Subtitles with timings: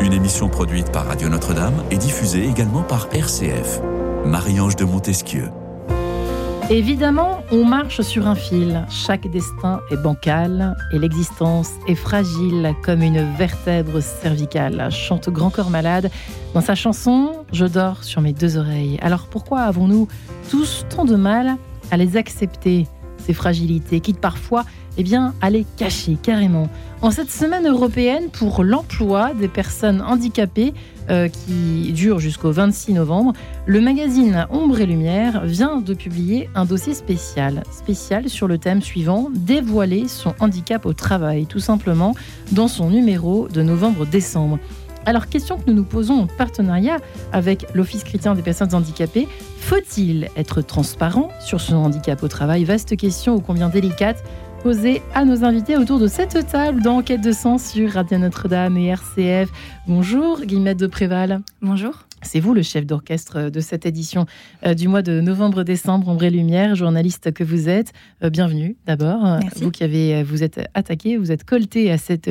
[0.00, 3.82] Une émission produite par Radio Notre-Dame et diffusée également par RCF.
[4.24, 5.50] Marie-Ange de Montesquieu.
[6.70, 8.86] Évidemment, on marche sur un fil.
[8.88, 15.70] Chaque destin est bancal et l'existence est fragile comme une vertèbre cervicale, chante Grand Corps
[15.70, 16.10] Malade
[16.54, 18.98] dans sa chanson Je dors sur mes deux oreilles.
[19.02, 20.08] Alors pourquoi avons-nous
[20.50, 21.56] tous tant de mal
[21.90, 22.86] à les accepter,
[23.26, 24.64] ces fragilités, quitte parfois
[24.98, 26.68] eh bien, à cacher carrément
[27.02, 30.72] En cette semaine européenne pour l'emploi des personnes handicapées,
[31.10, 33.32] euh, qui dure jusqu'au 26 novembre,
[33.66, 38.82] le magazine Ombre et Lumière vient de publier un dossier spécial, spécial sur le thème
[38.82, 42.14] suivant dévoiler son handicap au travail, tout simplement
[42.52, 44.58] dans son numéro de novembre-décembre.
[45.06, 46.98] Alors, question que nous nous posons en partenariat
[47.32, 49.28] avec l'Office chrétien des personnes handicapées,
[49.60, 52.64] faut-il être transparent sur son handicap au travail?
[52.64, 54.24] Vaste question ô combien délicate
[54.64, 58.86] posée à nos invités autour de cette table d'enquête de sens sur Radio Notre-Dame et
[58.86, 59.48] RCF.
[59.86, 61.40] Bonjour, Guillemette de Préval.
[61.62, 62.06] Bonjour.
[62.26, 64.26] C'est vous le chef d'orchestre de cette édition
[64.66, 67.92] euh, du mois de novembre-décembre, Ombre et Lumière, journaliste que vous êtes.
[68.24, 69.38] Euh, bienvenue d'abord.
[69.60, 72.28] Vous qui avez, euh, vous êtes attaqué, vous êtes colté à cette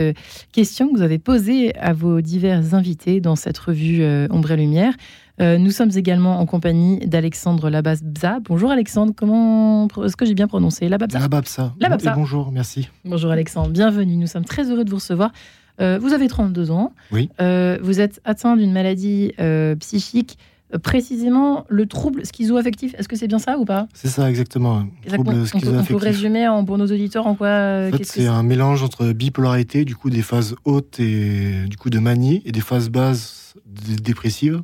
[0.51, 4.93] question que vous avez posée à vos divers invités dans cette revue Ombre et Lumière.
[5.39, 8.39] nous sommes également en compagnie d'Alexandre Lababza.
[8.43, 10.89] Bonjour Alexandre, comment est-ce que j'ai bien prononcé?
[10.89, 11.19] Lababza?
[11.19, 11.73] Lababza.
[11.79, 12.13] Lababza.
[12.15, 12.89] bonjour, merci.
[13.05, 14.17] Bonjour Alexandre, bienvenue.
[14.17, 15.31] Nous sommes très heureux de vous recevoir.
[15.81, 16.93] Euh, vous avez 32 ans.
[17.11, 17.29] Oui.
[17.41, 20.37] Euh, vous êtes atteint d'une maladie euh, psychique,
[20.81, 22.95] précisément le trouble schizoaffectif.
[22.97, 23.87] Est-ce que c'est bien ça ou pas?
[23.93, 24.85] C'est ça, exactement.
[25.07, 28.27] Trouble on, peut, on, peut, résumer en, pour nos auditeurs en quoi en fait, C'est
[28.27, 32.51] un mélange entre bipolarité, du coup des phases hautes et du coup de manie, et
[32.51, 34.61] des phases basses dépressives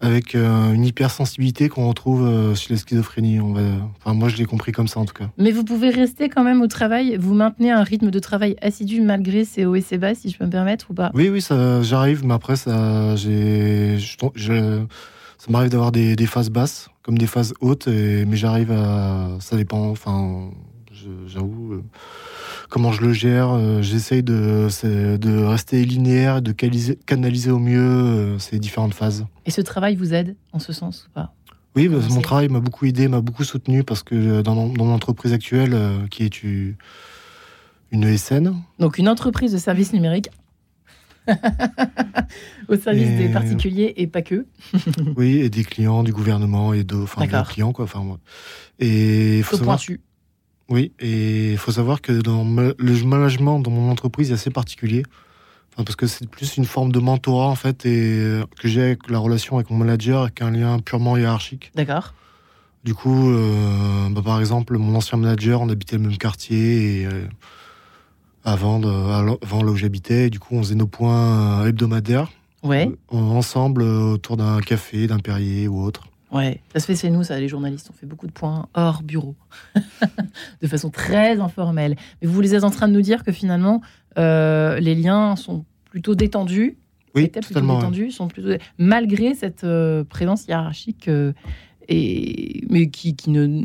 [0.00, 3.40] avec euh, une hypersensibilité qu'on retrouve euh, chez la schizophrénie.
[3.40, 3.60] On va...
[3.98, 5.28] enfin, moi, je l'ai compris comme ça en tout cas.
[5.36, 7.16] Mais vous pouvez rester quand même au travail.
[7.18, 10.38] Vous maintenez un rythme de travail assidu malgré ces hauts et ces bas, si je
[10.38, 11.10] peux me permettre ou pas?
[11.14, 12.24] Oui, oui, ça, j'arrive.
[12.24, 17.86] Mais après, ça, j'ai, ça m'arrive d'avoir des, des, phases basses comme des phases hautes.
[17.86, 19.90] Et, mais j'arrive à, ça dépend.
[19.90, 20.50] Enfin,
[21.26, 21.74] j'avoue.
[21.74, 21.84] Euh,
[22.70, 23.50] comment je le gère.
[23.50, 24.68] Euh, j'essaye de,
[25.16, 29.26] de rester linéaire, de canaliser, au mieux euh, ces différentes phases.
[29.44, 31.34] Et ce travail vous aide en ce sens ou pas?
[31.76, 34.90] Oui, bah, mon travail m'a beaucoup aidé, m'a beaucoup soutenu parce que euh, dans mon,
[34.90, 35.76] entreprise actuelle,
[36.10, 38.54] qui est une ESN.
[38.78, 40.30] Donc une entreprise de services numériques
[42.68, 44.46] au service des particuliers et pas que.
[45.16, 47.84] oui, et des clients, du gouvernement et de, enfin, des clients quoi.
[47.84, 48.18] Enfin,
[48.80, 49.78] et faut savoir.
[50.70, 55.02] Oui, et il faut savoir que dans le management dans mon entreprise est assez particulier.
[55.76, 59.10] parce que c'est plus une forme de mentorat en fait et euh, que j'ai avec
[59.10, 61.72] la relation avec mon manager avec un lien purement hiérarchique.
[61.74, 62.14] D'accord.
[62.84, 67.06] Du coup, euh, bah, par exemple, mon ancien manager, on habitait le même quartier et
[67.06, 67.26] euh,
[68.44, 72.30] avant, de, avant là où j'habitais, du coup, on faisait nos points hebdomadaires.
[72.62, 72.90] Ouais.
[73.08, 76.09] ensemble autour d'un café, d'un Perrier ou autre.
[76.32, 77.88] Ouais, ça se fait chez nous, ça, les journalistes.
[77.90, 79.34] On fait beaucoup de points hors bureau,
[80.62, 81.96] de façon très informelle.
[82.22, 83.80] Mais vous les êtes en train de nous dire que finalement,
[84.16, 86.78] euh, les liens sont plutôt détendus.
[87.16, 87.78] Oui, totalement.
[87.78, 91.32] détendus, sont plutôt malgré cette euh, présence hiérarchique, euh,
[91.88, 93.64] et mais qui, qui ne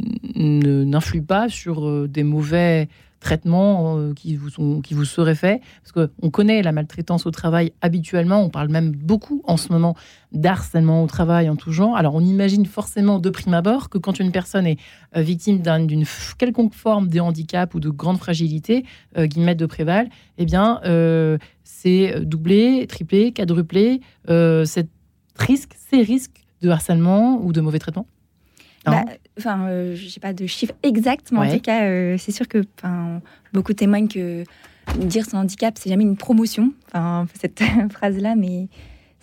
[0.84, 2.90] n'influe pas sur des mauvais
[3.26, 5.60] traitements euh, qui, vous sont, qui vous seraient faits.
[5.82, 9.96] Parce qu'on connaît la maltraitance au travail habituellement, on parle même beaucoup en ce moment
[10.32, 11.98] d'harcèlement au travail en tout genre.
[11.98, 14.78] Alors on imagine forcément de prime abord que quand une personne est
[15.18, 16.06] euh, victime d'une
[16.38, 18.86] quelconque forme de handicap ou de grande fragilité,
[19.18, 20.80] euh, de préval, eh bien
[21.64, 28.08] c'est doublé, triplé, quadruplé, risque, ces risques de harcèlement ou de mauvais traitement
[28.86, 29.06] bah,
[29.40, 32.48] enfin, euh, je n'ai pas de chiffres exacts, mais en tout cas, euh, c'est sûr
[32.48, 32.64] que
[33.54, 34.44] beaucoup témoignent que
[34.98, 36.72] dire son handicap, c'est jamais une promotion.
[36.88, 38.68] Enfin, cette phrase-là, mais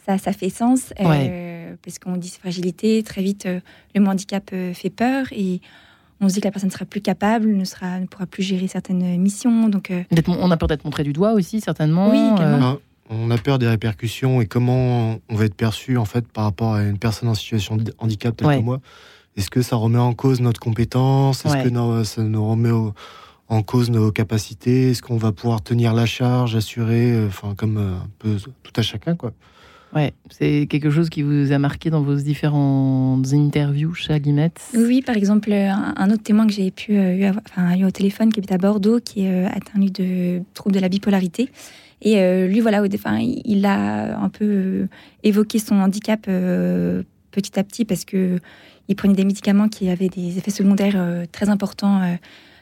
[0.07, 0.93] ça, ça fait sens.
[1.01, 3.49] Euh, parce qu'on dit fragilité, très vite,
[3.95, 5.61] le handicap fait peur et
[6.21, 8.43] on se dit que la personne ne sera plus capable, ne, sera, ne pourra plus
[8.43, 9.69] gérer certaines missions.
[9.69, 9.93] Donc,
[10.29, 12.11] on a peur d'être montré du doigt aussi, certainement.
[12.11, 12.19] Oui,
[13.11, 16.75] On a peur des répercussions et comment on va être perçu en fait par rapport
[16.75, 18.81] à une personne en situation de handicap tel que moi.
[19.37, 21.47] Est-ce que ça remet en cause notre compétence?
[21.47, 22.71] Est-ce que ça nous remet
[23.49, 24.91] en cause nos capacités?
[24.91, 28.73] Est-ce qu'on va pouvoir tenir la charge, assurer, euh, enfin comme euh, un peu tout
[28.77, 29.33] à chacun quoi?
[29.95, 35.03] Ouais, c'est quelque chose qui vous a marqué dans vos différentes interviews chez Guillemette Oui,
[35.03, 37.31] par exemple, un autre témoin que j'ai pu euh,
[37.77, 41.51] eu, au téléphone qui habite à Bordeaux, qui est atteint de troubles de la bipolarité.
[42.01, 42.17] Et
[42.49, 44.89] lui, voilà, au, enfin, il a un peu
[45.23, 46.27] évoqué son handicap
[47.33, 48.39] petit à petit parce que
[48.89, 52.15] il prenait des médicaments qui avaient des effets secondaires euh, très importants euh,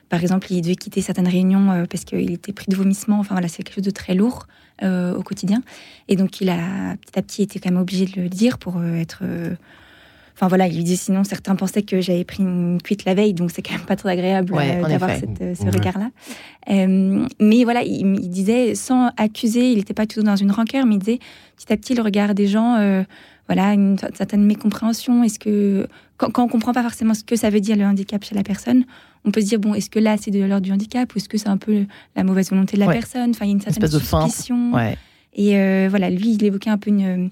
[0.09, 3.21] par exemple, il devait quitter certaines réunions parce qu'il était pris de vomissement.
[3.21, 4.49] Enfin voilà, c'est quelque chose de très lourd
[4.83, 5.63] au quotidien.
[6.09, 8.83] Et donc, il a petit à petit été quand même obligé de le dire pour
[8.83, 9.23] être
[10.41, 13.51] Enfin voilà, il disait sinon certains pensaient que j'avais pris une cuite la veille, donc
[13.51, 16.09] c'est quand même pas très agréable euh, d'avoir euh, ce regard-là.
[16.71, 20.95] Euh, mais voilà, il, disait sans accuser, il n'était pas tout dans une rancœur, mais
[20.95, 21.19] il disait
[21.59, 23.05] petit à petit le regard des gens,
[23.51, 25.25] voilà, une certaine mécompréhension.
[25.25, 28.37] Est-ce que quand, on comprend pas forcément ce que ça veut dire le handicap chez
[28.37, 28.85] la personne,
[29.25, 31.29] on peut se dire bon, est-ce que là c'est de l'ordre du handicap ou est-ce
[31.29, 33.31] que c'est un peu la mauvaise volonté de la personne?
[33.31, 34.73] Enfin, il y a une certaine suspicion.
[35.35, 37.31] Et voilà, lui, il évoquait un peu une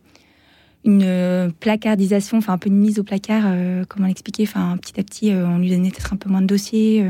[0.84, 4.98] une euh, placardisation, enfin un peu une mise au placard, euh, comment l'expliquer, enfin petit
[4.98, 7.06] à petit, euh, on lui donnait peut-être un peu moins de dossiers,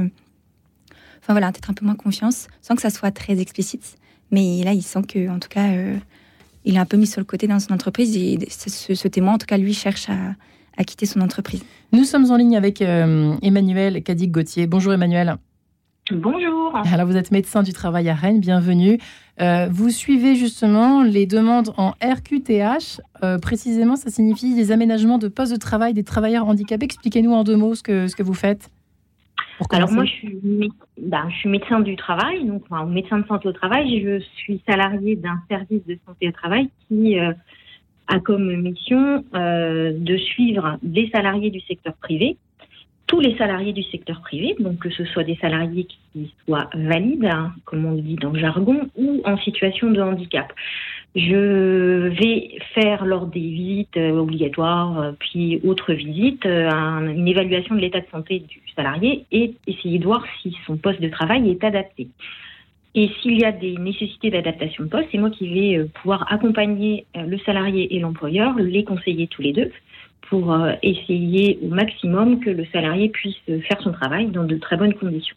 [1.23, 3.97] enfin voilà, peut-être un peu moins confiance, sans que ça soit très explicite.
[4.31, 5.69] Mais là, il sent que, en tout cas,
[6.65, 9.39] il est un peu mis sur le côté dans son entreprise et ce, témoin, en
[9.39, 11.65] tout cas, lui, cherche à, quitter son entreprise.
[11.93, 14.69] Nous sommes en ligne avec Emmanuel Cadic-Gauthier.
[14.69, 15.37] Bonjour Emmanuel.
[16.11, 16.75] Bonjour.
[16.75, 18.99] Alors vous êtes médecin du travail à Rennes, bienvenue.
[19.41, 23.01] Euh, vous suivez justement les demandes en RQTH.
[23.23, 26.87] Euh, précisément, ça signifie les aménagements de postes de travail des travailleurs handicapés.
[26.87, 28.71] Expliquez-nous en deux mots ce que, ce que vous faites.
[29.71, 30.71] Alors moi, je suis,
[31.01, 34.01] ben, je suis, médecin du travail, donc enfin, médecin de santé au travail.
[34.03, 37.33] Je suis salarié d'un service de santé au travail qui euh,
[38.07, 42.37] a comme mission de suivre des salariés du secteur privé
[43.09, 47.25] tous les salariés du secteur privé, donc que ce soit des salariés qui soient valides,
[47.25, 50.53] hein, comme on le dit dans le jargon, ou en situation de handicap.
[51.17, 57.75] Je vais faire lors des visites euh, obligatoires, euh, puis autres visites, euh, une évaluation
[57.75, 61.51] de l'état de santé du salarié et essayer de voir si son poste de travail
[61.51, 62.09] est adapté.
[62.95, 67.07] Et s'il y a des nécessités d'adaptation de poste, c'est moi qui vais pouvoir accompagner
[67.15, 69.71] le salarié et l'employeur, les conseiller tous les deux,
[70.29, 74.95] pour essayer au maximum que le salarié puisse faire son travail dans de très bonnes
[74.95, 75.37] conditions.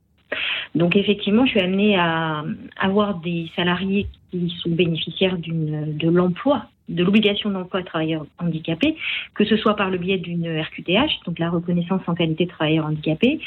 [0.76, 2.44] Donc effectivement, je suis amenée à
[2.78, 8.96] avoir des salariés qui sont bénéficiaires de l'emploi, de l'obligation d'emploi de travailleurs handicapés,
[9.34, 12.86] que ce soit par le biais d'une RQTH, donc la reconnaissance en qualité de travailleur
[12.86, 13.40] handicapé,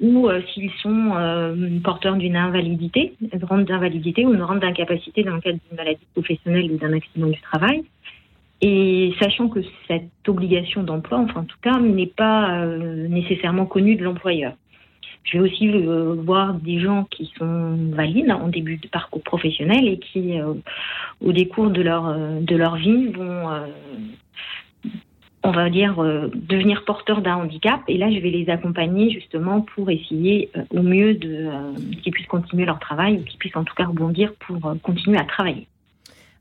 [0.00, 5.22] ou euh, s'ils sont euh, porteurs d'une invalidité, une rente d'invalidité ou une rente d'incapacité
[5.22, 7.84] dans le cadre d'une maladie professionnelle ou d'un accident du travail.
[8.60, 13.96] Et sachant que cette obligation d'emploi, enfin en tout cas, n'est pas euh, nécessairement connue
[13.96, 14.54] de l'employeur.
[15.24, 19.86] Je vais aussi euh, voir des gens qui sont valides en début de parcours professionnel
[19.86, 20.54] et qui, euh,
[21.20, 23.48] au décours de leur, de leur vie, vont,
[25.44, 25.96] on va dire,
[26.34, 27.80] devenir porteurs d'un handicap.
[27.88, 31.48] Et là, je vais les accompagner justement pour essayer au mieux de
[32.02, 35.24] qu'ils puissent continuer leur travail ou qu'ils puissent en tout cas rebondir pour continuer à
[35.24, 35.66] travailler.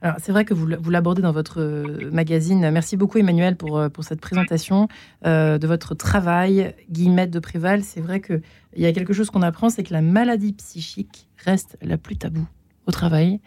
[0.02, 2.72] Alors, c'est vrai que vous, vous l'abordez dans votre euh, magazine.
[2.72, 4.88] Merci beaucoup, Emmanuel, pour, euh, pour cette présentation
[5.28, 6.74] euh, de votre travail.
[6.90, 8.42] Guillemette de Préval, c'est vrai qu'il
[8.78, 12.48] y a quelque chose qu'on apprend, c'est que la maladie psychique reste la plus taboue
[12.88, 13.40] au travail.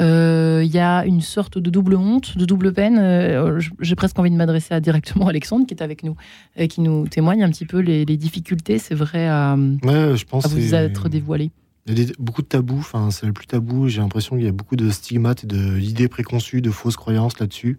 [0.00, 3.60] Il y a une sorte de double honte, de double peine.
[3.78, 6.16] J'ai presque envie de m'adresser à directement Alexandre, qui est avec nous,
[6.56, 10.48] et qui nous témoigne un petit peu les, difficultés, c'est vrai, à, je pense à
[10.48, 11.52] vous être dévoilé.
[11.86, 13.88] Il y a beaucoup de tabous, enfin, c'est le plus tabou.
[13.88, 17.76] J'ai l'impression qu'il y a beaucoup de stigmates et d'idées préconçues, de fausses croyances là-dessus.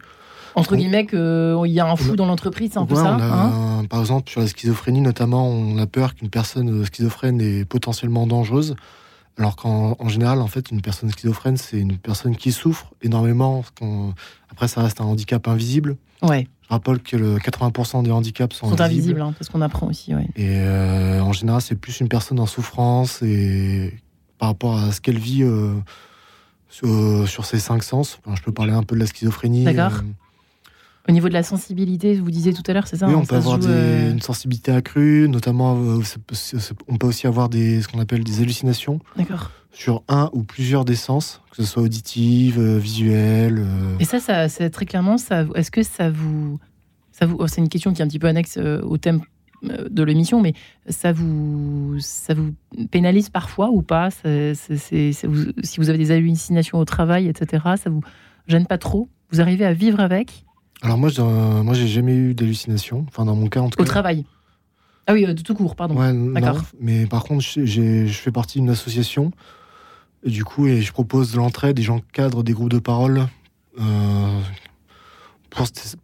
[0.53, 3.99] Entre guillemets, qu'il y a un fou dans l'entreprise, c'est un peu ça hein Par
[3.99, 8.75] exemple, sur la schizophrénie, notamment, on a peur qu'une personne schizophrène est potentiellement dangereuse.
[9.37, 13.65] Alors qu'en général, en fait, une personne schizophrène, c'est une personne qui souffre énormément.
[14.49, 15.97] Après, ça reste un handicap invisible.
[16.21, 16.47] Ouais.
[16.67, 19.21] Je rappelle que le 80% des handicaps sont, sont invisibles.
[19.21, 20.15] Hein, parce qu'on apprend aussi.
[20.15, 20.27] Ouais.
[20.35, 23.93] Et euh, en général, c'est plus une personne en souffrance et
[24.39, 25.75] par rapport à ce qu'elle vit euh,
[26.69, 28.19] sur, ses cinq sens.
[28.35, 29.63] je peux parler un peu de la schizophrénie.
[29.63, 30.01] D'accord.
[31.07, 33.19] Euh, Au niveau de la sensibilité, vous disiez tout à l'heure, c'est ça Oui, hein,
[33.21, 35.77] on peut avoir une sensibilité accrue, notamment
[36.87, 38.99] on peut aussi avoir des, ce qu'on appelle des hallucinations.
[39.15, 43.59] D'accord sur un ou plusieurs des sens, que ce soit auditive, euh, visuelle.
[43.59, 43.97] Euh.
[43.99, 46.59] Et ça, ça c'est très clairement, ça, est-ce que ça vous,
[47.11, 49.21] ça vous, oh, c'est une question qui est un petit peu annexe euh, au thème
[49.63, 50.53] de l'émission, mais
[50.87, 52.53] ça vous, ça vous
[52.91, 54.09] pénalise parfois ou pas?
[54.11, 58.01] Si vous avez des hallucinations au travail, etc., ça vous
[58.47, 59.09] gêne pas trop?
[59.31, 60.44] Vous arrivez à vivre avec?
[60.85, 63.05] Alors moi, je, moi, j'ai jamais eu d'hallucination.
[63.07, 63.83] Enfin, dans mon cas, en tout cas.
[63.83, 64.23] Au travail
[65.07, 65.95] Ah oui, de tout court, pardon.
[66.31, 66.61] D'accord.
[66.79, 69.31] Mais par contre, je fais partie d'une association
[70.25, 73.27] et du coup, et je propose de l'entraide et j'encadre des groupes de parole
[73.79, 74.41] euh,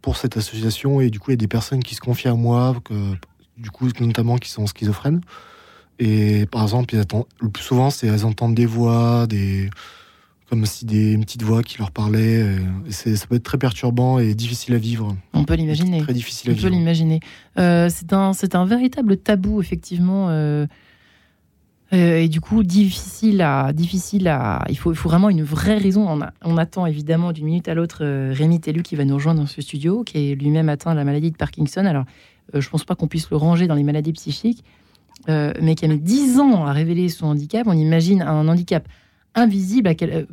[0.00, 1.00] pour, cette association.
[1.00, 2.94] Et du coup, il y a des personnes qui se confient à moi, que,
[3.58, 5.20] du coup, notamment qui sont schizophrènes.
[5.98, 6.94] Et par exemple,
[7.40, 9.70] le plus souvent, c'est elles entendent des voix, des
[10.52, 12.44] comme si des une petite voix qui leur parlait.
[12.86, 15.16] Et ça peut être très perturbant et difficile à vivre.
[15.32, 16.02] On peut l'imaginer.
[16.02, 16.66] Très difficile à vivre.
[16.66, 17.20] On peut l'imaginer.
[17.58, 20.26] Euh, c'est un, un véritable tabou, effectivement.
[20.28, 20.66] Euh,
[21.90, 24.62] et du coup, difficile à, difficile à.
[24.68, 26.06] Il faut, il faut vraiment une vraie raison.
[26.06, 28.04] On, on attend évidemment d'une minute à l'autre
[28.34, 31.04] Rémi Tellu qui va nous rejoindre dans ce studio, qui est lui-même atteint de la
[31.04, 31.86] maladie de Parkinson.
[31.86, 32.04] Alors,
[32.52, 34.64] je ne pense pas qu'on puisse le ranger dans les maladies psychiques,
[35.28, 37.66] mais qui a mis 10 ans à révéler son handicap.
[37.66, 38.86] On imagine un handicap
[39.34, 39.88] invisible.
[39.88, 40.26] À quel...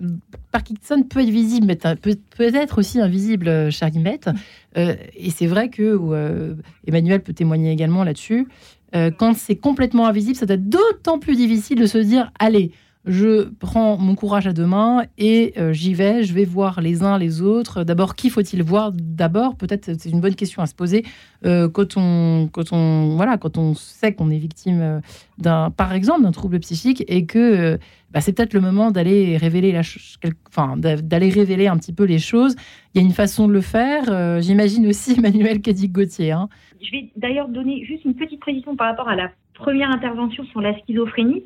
[0.52, 4.30] Parkinson peut être visible, mais peut, être aussi invisible, cher Guimette.
[4.78, 6.56] Euh, et c'est vrai que euh,
[6.88, 8.48] Emmanuel peut témoigner également là-dessus.
[8.96, 12.72] Euh, quand c'est complètement invisible, ça doit être d'autant plus difficile de se dire allez,
[13.10, 17.02] je prends mon courage à deux mains et euh, j'y vais, je vais voir les
[17.02, 17.84] uns les autres.
[17.84, 21.04] D'abord, qui faut-il voir D'abord, peut-être c'est une bonne question à se poser
[21.44, 22.50] euh, quand on,
[23.16, 25.00] voilà, quand on sait qu'on est victime euh,
[25.40, 27.80] d'un, par exemple, d'un trouble psychique et que
[28.12, 29.82] bah, c'est peut-être le moment d'aller révéler la,
[30.48, 32.56] enfin, d'aller révéler un petit peu les choses.
[32.94, 34.42] Il y a une façon de le faire.
[34.42, 36.32] J'imagine aussi Emmanuel Cadic-Gauthier.
[36.32, 36.48] Hein.
[36.80, 40.62] Je vais d'ailleurs donner juste une petite précision par rapport à la première intervention sur
[40.62, 41.44] la schizophrénie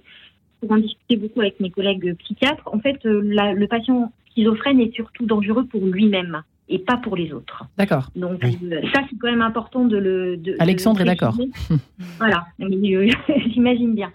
[0.63, 4.93] pour en discuter beaucoup avec mes collègues psychiatres, en fait, euh, le patient schizophrène est
[4.95, 7.65] surtout dangereux pour lui-même et pas pour les autres.
[7.77, 8.09] D'accord.
[8.15, 10.37] Donc euh, ça, c'est quand même important de le.
[10.37, 11.35] De, Alexandre est d'accord.
[12.17, 13.11] voilà, euh,
[13.53, 14.11] j'imagine bien.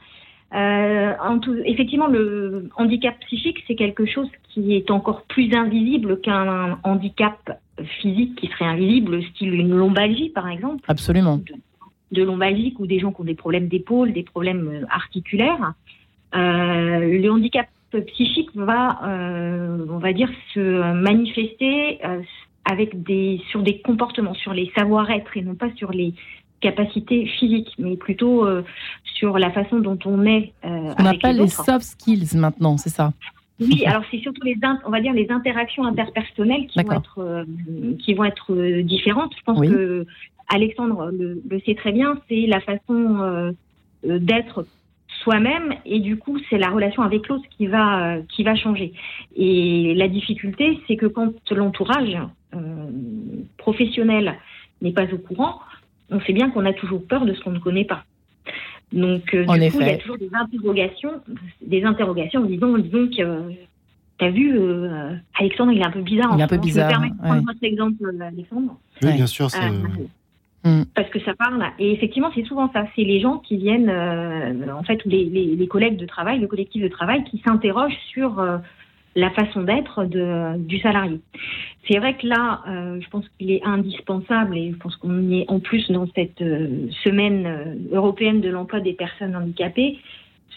[0.53, 6.79] en tout, effectivement, le handicap psychique, c'est quelque chose qui est encore plus invisible qu'un
[6.83, 7.61] handicap
[8.01, 10.83] physique qui serait invisible, style une lombalgie, par exemple.
[10.89, 11.37] Absolument.
[11.37, 11.53] De,
[12.13, 15.75] de lombalgique ou des gens qui ont des problèmes d'épaule, des problèmes articulaires.
[16.35, 17.69] Euh, le handicap
[18.09, 22.21] psychique va, euh, on va dire, se manifester euh,
[22.71, 26.13] avec des, sur des comportements, sur les savoir-être et non pas sur les
[26.61, 28.47] capacités physiques, mais plutôt
[29.05, 30.53] sur la façon dont on est.
[30.65, 33.13] on appelle les, soft skills maintenant, c'est ça?
[33.61, 37.47] Oui, alors c'est surtout les, on va dire les interactions interpersonnelles qui vont être,
[38.01, 39.33] qui vont être différentes.
[39.39, 40.05] Je pense que
[40.49, 42.19] Alexandre le, le, sait très bien.
[42.29, 43.55] C'est la façon
[44.03, 44.67] d'être
[45.23, 48.93] soi-même et du coup c'est la relation avec l'autre qui va euh, qui va changer.
[49.37, 52.17] Et la difficulté c'est que quand l'entourage
[52.55, 52.59] euh,
[53.57, 54.35] professionnel
[54.83, 55.61] n'est pas au courant,
[56.11, 58.05] on sait bien qu'on a toujours peur de ce qu'on ne connaît pas.
[58.93, 61.13] Donc euh, du coup il y a toujours des interrogations,
[61.61, 63.55] des interrogations disons disons que
[64.21, 64.53] T'as vu,
[65.39, 66.33] Alexandre, il est un peu bizarre.
[66.35, 66.91] Il est un peu bizarre.
[66.91, 68.77] Je me permets de prendre votre exemple, Alexandre.
[69.01, 69.49] Oui, bien sûr.
[70.65, 70.83] Mm.
[70.95, 71.65] Parce que ça parle.
[71.79, 72.85] Et effectivement, c'est souvent ça.
[72.97, 76.89] C'est les gens qui viennent, euh, en fait, les, collègues de travail, le collectif de
[76.89, 78.59] travail, qui s'interrogent sur euh,
[79.15, 81.21] la façon d'être du salarié.
[81.89, 85.45] C'est vrai que là, euh, je pense qu'il est indispensable, et je pense qu'on est
[85.49, 89.99] en plus dans cette semaine européenne de l'emploi des personnes handicapées,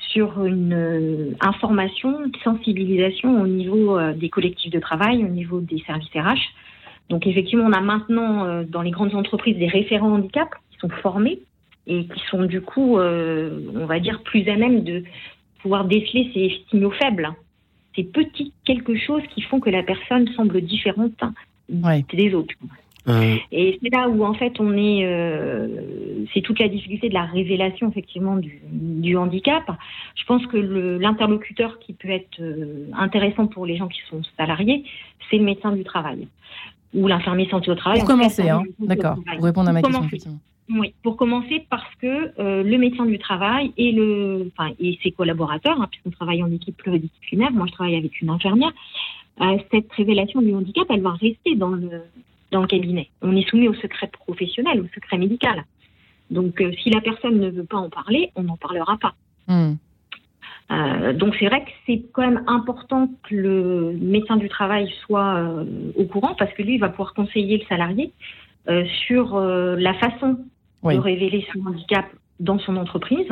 [0.09, 6.09] sur une information, une sensibilisation au niveau des collectifs de travail, au niveau des services
[6.13, 6.51] RH
[7.11, 10.89] donc effectivement, on a maintenant euh, dans les grandes entreprises des référents handicap qui sont
[10.89, 11.39] formés
[11.85, 15.03] et qui sont du coup, euh, on va dire, plus à même de
[15.61, 17.29] pouvoir déceler ces signaux faibles,
[17.95, 21.21] ces petits quelque chose qui font que la personne semble différente
[21.69, 22.53] des autres.
[23.07, 23.35] Euh.
[23.51, 25.05] Et c'est là où en fait on est,
[26.33, 29.63] c'est toute la difficulté de la révélation effectivement du, du handicap.
[30.15, 32.41] Je pense que l'interlocuteur qui peut être
[32.93, 34.85] intéressant pour les gens qui sont salariés,
[35.29, 36.27] c'est le médecin du travail
[36.93, 37.99] ou l'infirmier santé au travail.
[37.99, 38.63] Pour commencer, hein.
[38.79, 40.39] d'accord, pour répondre à ma question.
[40.69, 45.81] Oui, pour commencer parce que euh, le médecin du travail et, le, et ses collaborateurs,
[45.81, 48.71] hein, puisqu'on travaille en équipe pluridisciplinaire, moi je travaille avec une infirmière,
[49.41, 52.03] euh, cette révélation du handicap, elle va rester dans le,
[52.51, 53.09] dans le cabinet.
[53.21, 55.65] On est soumis au secret professionnel, au secret médical.
[56.29, 59.13] Donc euh, si la personne ne veut pas en parler, on n'en parlera pas.
[59.47, 59.73] Hmm.
[60.71, 65.35] Euh, donc c'est vrai que c'est quand même important que le médecin du travail soit
[65.35, 65.65] euh,
[65.97, 68.13] au courant parce que lui il va pouvoir conseiller le salarié
[68.69, 70.37] euh, sur la façon
[70.83, 72.05] de révéler son handicap
[72.39, 73.27] dans son entreprise,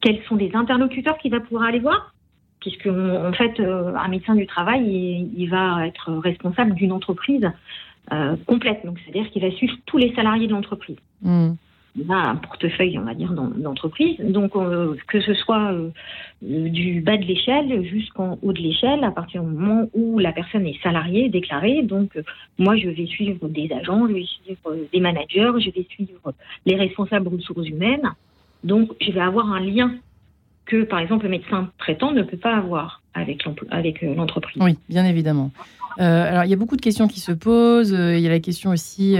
[0.00, 2.12] quels sont les interlocuteurs qu'il va pouvoir aller voir,
[2.60, 7.48] puisque en fait un médecin du travail il, va être responsable d'une entreprise
[8.46, 10.96] complète, donc c'est-à-dire qu'il va suivre tous les salariés de l'entreprise.
[11.96, 14.18] Hmm un portefeuille, on va dire, d'entreprise.
[14.20, 15.90] Donc, euh, que ce soit euh,
[16.42, 20.66] du bas de l'échelle jusqu'en haut de l'échelle, à partir du moment où la personne
[20.66, 21.82] est salariée, déclarée.
[21.82, 22.22] Donc, euh,
[22.58, 26.34] moi, je vais suivre des agents, je vais suivre des managers, je vais suivre
[26.66, 28.12] les responsables ressources humaines.
[28.64, 29.94] Donc, je vais avoir un lien
[30.66, 34.62] que, par exemple, le médecin traitant ne peut pas avoir avec l'entreprise.
[34.62, 35.50] Oui, bien évidemment.
[35.96, 37.92] alors, il y a beaucoup de questions qui se posent.
[37.92, 39.16] Il y a la question aussi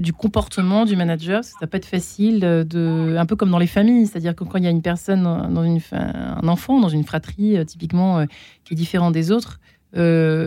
[0.00, 1.44] du comportement du manager.
[1.44, 4.64] Ça peut être facile, de, un peu comme dans les familles, c'est-à-dire que quand il
[4.64, 8.24] y a une personne, un enfant dans une fratrie euh, typiquement euh,
[8.64, 9.60] qui est différent des autres,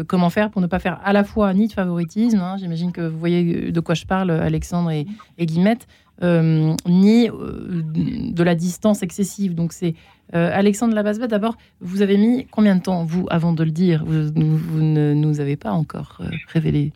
[0.07, 3.01] comment faire pour ne pas faire à la fois ni de favoritisme, hein, j'imagine que
[3.01, 5.07] vous voyez de quoi je parle, Alexandre et,
[5.39, 5.87] Guillemette,
[6.21, 9.55] ni de la distance excessive.
[9.55, 9.95] Donc c'est
[10.31, 14.05] Alexandre Labasba, d'abord, vous avez mis combien de temps, vous, avant de le dire?
[14.05, 14.31] Vous,
[14.79, 16.21] ne nous avez pas encore
[16.53, 16.93] révélé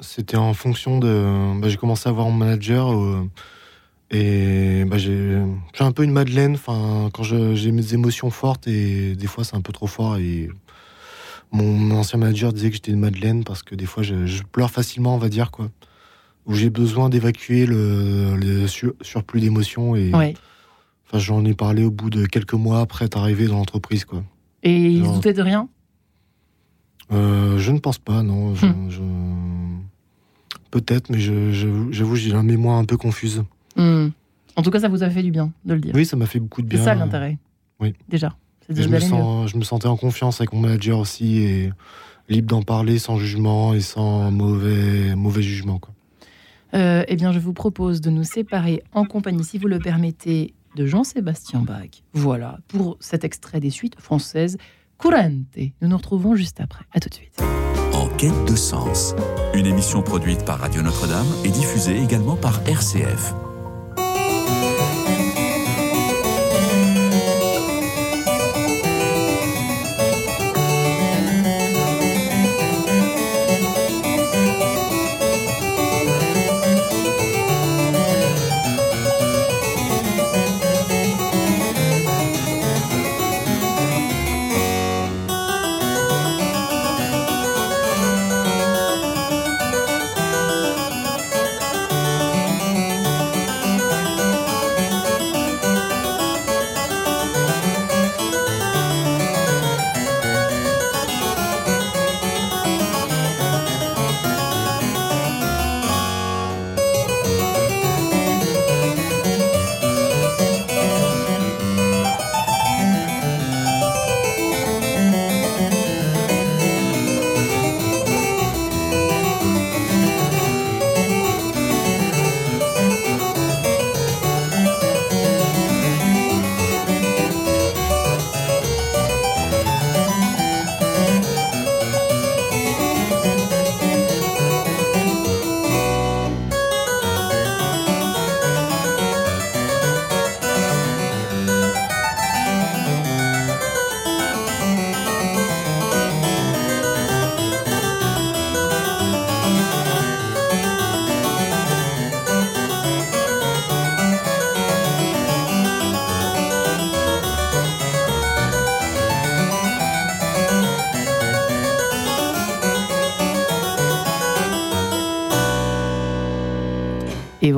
[0.00, 1.60] C'était en fonction de...
[1.60, 2.92] Bah, j'ai commencé à voir mon manager
[4.10, 5.38] et bah, j'ai
[5.80, 9.60] un peu une madeleine enfin, quand j'ai mes émotions fortes et des fois c'est un
[9.60, 10.16] peu trop fort.
[10.16, 10.48] Et
[11.52, 15.14] mon ancien manager disait que j'étais une madeleine parce que des fois je, pleure facilement,
[15.14, 15.68] on va dire, quoi.
[16.46, 18.66] Où j'ai besoin d'évacuer le,
[19.02, 19.94] surplus d'émotions.
[19.94, 24.06] Et enfin, j'en ai parlé au bout de quelques mois après être arrivé dans l'entreprise.
[24.06, 24.22] quoi.
[24.62, 25.68] Et ils se doutaient de rien?
[27.12, 28.54] Euh, Je ne pense pas, non.
[28.62, 29.82] Hum.
[30.70, 33.42] Peut-être, mais j'avoue, j'ai la mémoire un peu confuse.
[33.76, 34.08] Hmm.
[34.56, 35.92] En tout cas, ça vous a fait du bien de le dire.
[35.94, 36.78] Oui, ça m'a fait beaucoup de bien.
[36.78, 37.38] C'est ça l'intérêt.
[37.80, 37.94] Oui.
[38.08, 38.36] Déjà.
[38.68, 41.72] Je me, sens, je me sentais en confiance avec mon manager aussi et
[42.28, 45.78] libre d'en parler sans jugement et sans mauvais, mauvais jugement.
[45.78, 45.94] Quoi.
[46.74, 50.54] Euh, eh bien, je vous propose de nous séparer en compagnie, si vous le permettez,
[50.76, 52.02] de Jean-Sébastien Bach.
[52.12, 54.58] Voilà, pour cet extrait des suites françaises,
[54.98, 55.56] Courante.
[55.80, 56.84] Nous nous retrouvons juste après.
[56.92, 57.40] À tout de suite.
[57.92, 59.14] En quête de sens,
[59.54, 63.32] une émission produite par Radio Notre-Dame et diffusée également par RCF.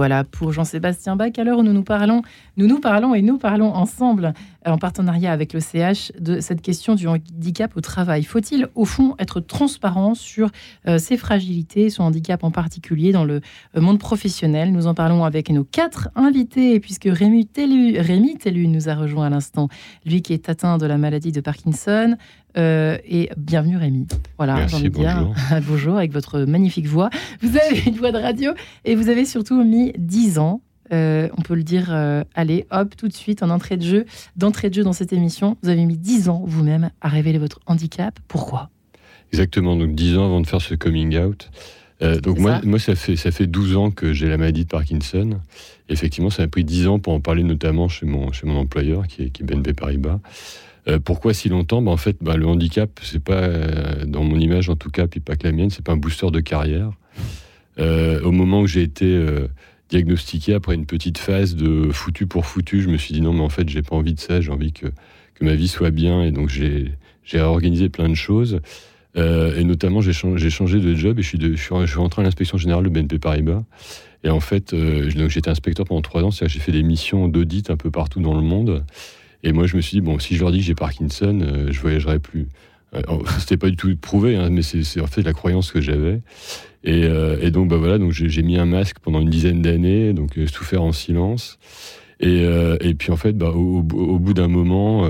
[0.00, 1.32] Voilà pour Jean-Sébastien Bach.
[1.36, 2.22] À l'heure où nous nous parlons,
[2.56, 4.32] nous nous parlons et nous parlons ensemble
[4.64, 8.24] en partenariat avec le CH de cette question du handicap au travail.
[8.24, 10.48] Faut-il au fond être transparent sur
[10.88, 13.42] euh, ses fragilités, son handicap en particulier dans le
[13.76, 14.72] euh, monde professionnel?
[14.72, 19.26] Nous en parlons avec nos quatre invités puisque Rémi Tellu, Rémi Tellu nous a rejoint
[19.26, 19.68] à l'instant,
[20.06, 22.16] lui qui est atteint de la maladie de Parkinson,
[22.56, 24.06] euh, et bienvenue Rémi.
[24.36, 25.32] Voilà, envie de dire
[25.68, 27.10] bonjour avec votre magnifique voix.
[27.40, 28.52] Vous avez une voix de radio
[28.84, 30.62] et vous avez surtout mis 10 ans.
[30.92, 34.06] Euh, on peut le dire, euh, allez, hop, tout de suite, en entrée de jeu,
[34.36, 35.56] d'entrée de jeu dans cette émission.
[35.62, 38.18] Vous avez mis 10 ans vous-même à révéler votre handicap.
[38.26, 38.70] Pourquoi?
[39.32, 41.50] Exactement, donc 10 ans avant de faire ce coming out.
[42.00, 44.70] donc moi, ça moi ça, fait, ça fait 12 ans que j'ai la maladie de
[44.70, 45.38] Parkinson.
[45.88, 49.06] Effectivement, ça m'a pris 10 ans pour en parler, notamment chez mon, chez mon employeur,
[49.06, 50.18] qui est, qui est BNP Paribas.
[50.90, 51.83] Euh, pourquoi si longtemps?
[51.83, 55.07] Bah, En fait, bah, le handicap, c'est pas, euh, dans mon image en tout cas,
[55.07, 56.90] puis pas que la mienne, c'est pas un booster de carrière.
[57.79, 59.24] Euh, au moment où j'ai été
[59.88, 63.42] diagnostiqué après une petite phase de foutu pour foutu, je me suis dit non, mais
[63.42, 64.87] en fait, j'ai pas envie de ça, j'ai envie que,
[65.35, 66.92] que ma vie soit bien, et donc j'ai
[67.31, 68.61] réorganisé plein de choses.
[69.16, 72.59] et notamment, j'ai changé, de job et je suis, de, je suis, rentré à l'inspection
[72.59, 73.62] générale de BNP Paribas.
[74.22, 74.74] Et en fait,
[75.29, 78.20] j'étais inspecteur pendant trois ans, c'est-à-dire que j'ai fait des missions d'audit un peu partout
[78.20, 78.85] dans le monde.
[79.42, 81.68] Et moi, je me suis dit, bon, si je leur dis que j'ai Parkinson, euh,
[81.70, 82.48] je voyagerai plus.
[82.94, 83.00] Euh,
[83.38, 86.20] c'était pas du tout prouvé, hein, mais c'est en fait la croyance que j'avais.
[86.83, 90.12] Et, euh, et, donc, bah voilà, donc j'ai mis un masque pendant une dizaine d'années,
[90.12, 91.59] donc souffert en silence.
[92.22, 92.42] Et,
[92.83, 95.09] et, puis en fait, bah, au, bout d'un moment,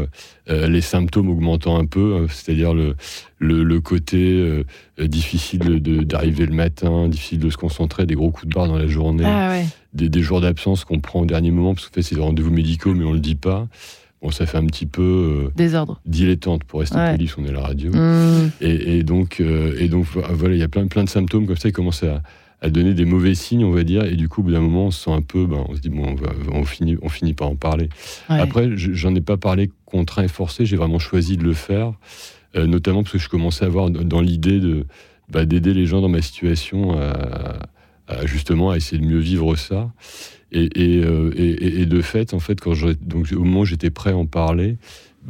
[0.49, 2.95] les symptômes augmentant un peu, hein, c'est-à-dire le,
[3.39, 4.65] le, le, côté
[4.99, 8.87] difficile d'arriver le matin, difficile de se concentrer, des gros coups de barre dans la
[8.87, 9.61] journée, ah
[9.93, 12.53] des, des, jours d'absence qu'on prend au dernier moment, parce que fait, c'est des rendez-vous
[12.53, 13.67] médicaux, mais on le dit pas.
[14.23, 17.61] Bon, ça fait un petit peu désordre, dilettante pour rester poli, on est à la
[17.61, 17.91] radio.
[17.91, 18.51] Mmh.
[18.61, 21.69] Et, donc, et donc voilà, il y a plein, plein de symptômes comme ça.
[21.69, 22.23] Il commence à,
[22.63, 24.87] à donner des mauvais signes, on va dire, et du coup, au bout d'un moment,
[24.87, 26.17] on se sent un peu, ben, on se dit, bon,
[26.53, 27.89] on, finit, on finit par en parler.
[28.29, 31.93] Après, j'en ai pas parlé contraint et forcé, j'ai vraiment choisi de le faire,
[32.57, 34.87] euh, notamment parce que je commençais à avoir dans l'idée de
[35.31, 37.69] bah, d'aider les gens dans ma situation à,
[38.25, 39.93] justement à essayer de mieux vivre ça.
[40.53, 40.69] Et,
[41.05, 44.17] euh, et, et, de fait, en fait, quand donc, au moment où j'étais prêt à
[44.17, 44.79] en parler,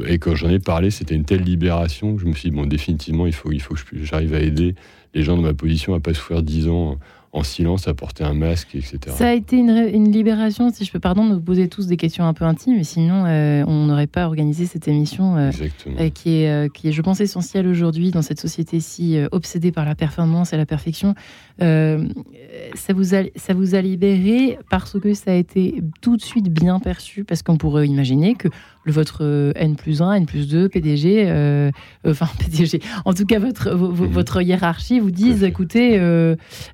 [0.06, 2.64] et quand j'en ai parlé, c'était une telle libération que je me suis dit, bon,
[2.64, 4.74] définitivement, il faut, il faut que j'arrive à aider
[5.12, 6.98] les gens dans ma position à pas souffrir dix ans
[7.32, 8.98] en silence à porter un masque, etc.
[9.10, 12.24] Ça a été une, libération, si je peux, pardon, de nous poser tous des questions
[12.24, 15.50] un peu intimes, mais sinon, euh, on n'aurait pas organisé cette émission euh,
[15.86, 19.84] euh, qui, est, qui est, je pense, essentielle aujourd'hui dans cette société si obsédée par
[19.84, 21.14] la performance et la perfection.
[21.60, 26.48] ça, vous a, ça vous a libéré parce que ça a été tout de suite
[26.48, 28.48] bien perçu, parce qu'on pourrait imaginer que
[28.86, 31.72] votre N plus 1, N plus 2, PDG,
[32.06, 36.00] enfin PDG, en tout cas votre, votre hiérarchie vous dise, écoutez,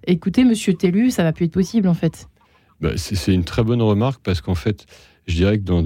[0.06, 2.28] écoutez, monsieur Tellu, ça va plus être possible en fait.
[2.80, 4.86] Bah, c'est une très bonne remarque parce qu'en fait,
[5.26, 5.82] je dirais que dans,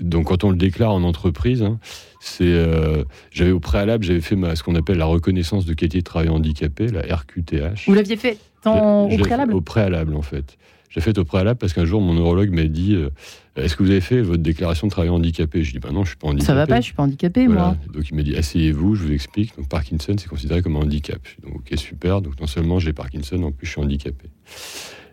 [0.00, 1.78] donc quand on le déclare en entreprise, hein,
[2.20, 5.98] c'est euh, j'avais au préalable, j'avais fait ma, ce qu'on appelle la reconnaissance de qualité
[5.98, 7.86] de travail handicapé, la RQTH.
[7.86, 9.54] Vous l'aviez fait au préalable?
[9.54, 10.58] Au préalable en fait.
[10.90, 13.10] J'ai fait au préalable parce qu'un jour mon neurologue m'a dit euh,
[13.54, 15.62] Est-ce que vous avez fait votre déclaration de travail handicapé?
[15.62, 16.46] Je dis bah non, je suis pas handicapé.
[16.46, 17.76] Ça va pas, je suis pas handicapé moi.
[17.94, 19.56] Donc il m'a dit Asseyez-vous, je vous explique.
[19.56, 21.20] Donc Parkinson, c'est considéré comme un handicap.
[21.44, 22.20] Donc ok, super.
[22.20, 24.30] Donc non seulement j'ai Parkinson, en plus je suis handicapé.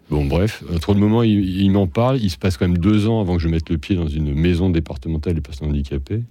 [0.10, 2.18] Bon, bref, trop de moments, il, m'en parle.
[2.22, 4.34] Il se passe quand même deux ans avant que je mette le pied dans une
[4.34, 6.24] maison départementale des personnes handicapées.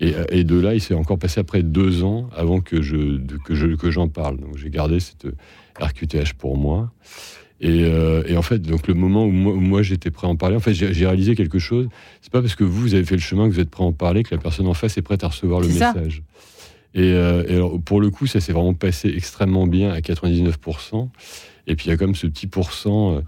[0.00, 3.54] Et, et de là, il s'est encore passé après deux ans avant que je que
[3.54, 4.38] je que j'en parle.
[4.38, 5.26] Donc j'ai gardé cette
[5.78, 6.90] RQTH pour moi.
[7.64, 10.60] Euh, et, en fait, donc le moment où moi, j'étais prêt à en parler, en
[10.60, 11.88] fait, j'ai réalisé quelque chose.
[12.20, 13.86] C'est pas parce que vous, vous avez fait le chemin que vous êtes prêt à
[13.86, 16.22] en parler que la personne en face est prête à recevoir le message.
[16.94, 21.08] Et, euh, et alors, pour le coup, ça s'est vraiment passé extrêmement bien à 99%.
[21.68, 23.20] Et puis il y a comme ce petit pourcent euh,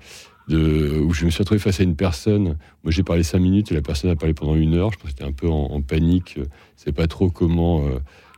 [0.48, 2.58] de, où je me suis retrouvé face à une personne.
[2.82, 4.90] Moi, j'ai parlé cinq minutes et la personne a parlé pendant une heure.
[4.92, 6.38] Je pense que c'était un peu en, panique.
[6.76, 7.88] C'est pas trop comment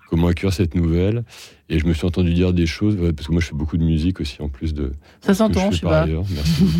[0.08, 1.24] comment accueillir cette nouvelle.
[1.68, 3.84] Et je me suis entendu dire des choses, parce que moi je fais beaucoup de
[3.84, 4.92] musique aussi en plus de.
[5.20, 6.06] Ça s'entend, je, sais pas.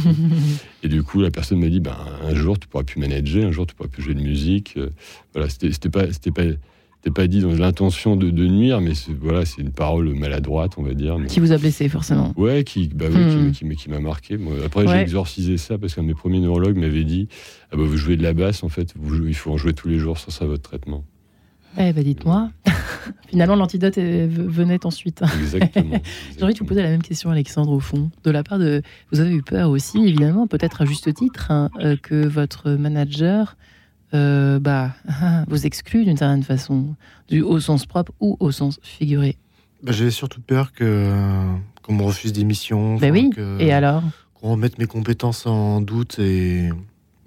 [0.82, 3.52] et du coup, la personne m'a dit ben, un jour tu pourras plus manager, un
[3.52, 4.74] jour tu pourras plus jouer de musique.
[4.76, 4.90] Euh,
[5.34, 6.12] voilà, c'était pas.
[6.12, 6.44] C'était pas
[7.10, 11.16] pas dit dans l'intention de, nuire, mais voilà, c'est une parole maladroite, on va dire.
[11.28, 12.32] Qui vous a blessé, forcément.
[12.36, 13.74] Ouais, qui, bah, oui, qui, hmm.
[13.74, 14.38] qui m'a marqué.
[14.64, 17.28] après, j'ai exorcisé ça parce qu'un de mes premiers neurologues m'avait dit
[17.70, 19.88] ah bah, Vous jouez de la basse, en fait, vous, il faut en jouer tous
[19.88, 21.04] les jours, sans ça, votre traitement.
[21.78, 22.50] Eh ben dites-moi.
[23.28, 25.22] Finalement, l'antidote venait ensuite.
[25.40, 26.00] Exactement.
[26.36, 28.10] J'ai envie de vous poser la même question, Alexandre, au fond.
[28.24, 28.82] De la part de.
[29.12, 33.56] Vous avez eu peur aussi, évidemment, peut-être à juste titre, hein, euh, que votre manager
[34.14, 34.92] euh, bah,
[35.48, 36.94] vous exclue d'une certaine façon,
[37.28, 39.36] du, au sens propre ou au sens figuré.
[39.82, 41.44] Bah, J'avais surtout peur que
[41.82, 42.96] qu'on me refuse des missions.
[42.96, 43.30] Ben oui.
[43.60, 44.02] Et alors?
[44.34, 46.70] Qu'on remette mes compétences en doute et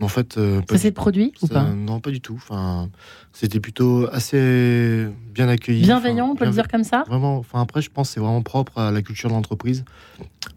[0.02, 2.36] en fait, euh, ça s'est produit ou pas Non, pas du tout.
[2.36, 2.90] Enfin,
[3.34, 5.82] c'était plutôt assez bien accueilli.
[5.82, 7.04] Bienveillant, on peut le dire comme ça.
[7.08, 7.38] Vraiment.
[7.38, 9.84] Enfin, après, je pense que c'est vraiment propre à la culture de l'entreprise.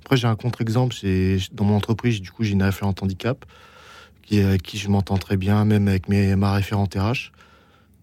[0.04, 0.94] Après, j'ai un contre-exemple.
[1.52, 3.44] Dans mon entreprise, du coup, j'ai une référente handicap
[4.22, 7.32] qui, avec qui je m'entends très bien, même avec mes, ma référente RH.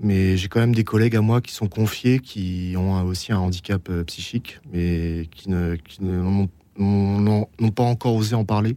[0.01, 3.39] Mais j'ai quand même des collègues à moi qui sont confiés, qui ont aussi un
[3.39, 6.47] handicap euh, psychique, mais qui ne, qui n'ont
[7.75, 8.75] pas encore osé en parler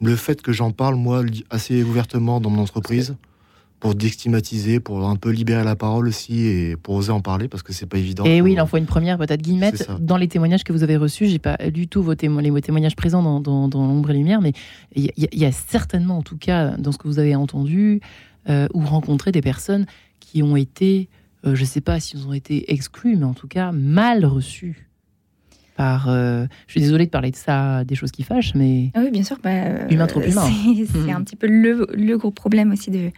[0.00, 3.16] le fait que j'en parle, moi, assez ouvertement dans mon entreprise,
[3.80, 7.62] pour déstigmatiser, pour un peu libérer la parole aussi et pour oser en parler parce
[7.62, 8.24] que c'est pas évident.
[8.24, 9.90] Et oui, il en faut une première peut-être guillemette.
[10.00, 13.40] Dans les témoignages que vous avez reçus, j'ai pas du tout vos les témoignages présents
[13.40, 14.52] dans, l'ombre et lumière, mais
[14.94, 18.00] il y, a certainement, en tout cas, dans ce que vous avez entendu
[18.48, 19.86] euh, ou rencontré des personnes
[20.20, 21.08] qui ont été,
[21.44, 24.88] euh, je ne sais pas s'ils ont été exclus, mais en tout cas mal reçus
[25.76, 26.08] par.
[26.08, 28.90] Euh, je suis désolée de parler de ça, des choses qui fâchent, mais.
[28.94, 29.36] Ah oui, bien sûr.
[29.42, 30.48] Bah, humain trop humain.
[30.92, 31.10] C'est hmm.
[31.10, 33.10] un petit peu le, le, gros problème aussi de,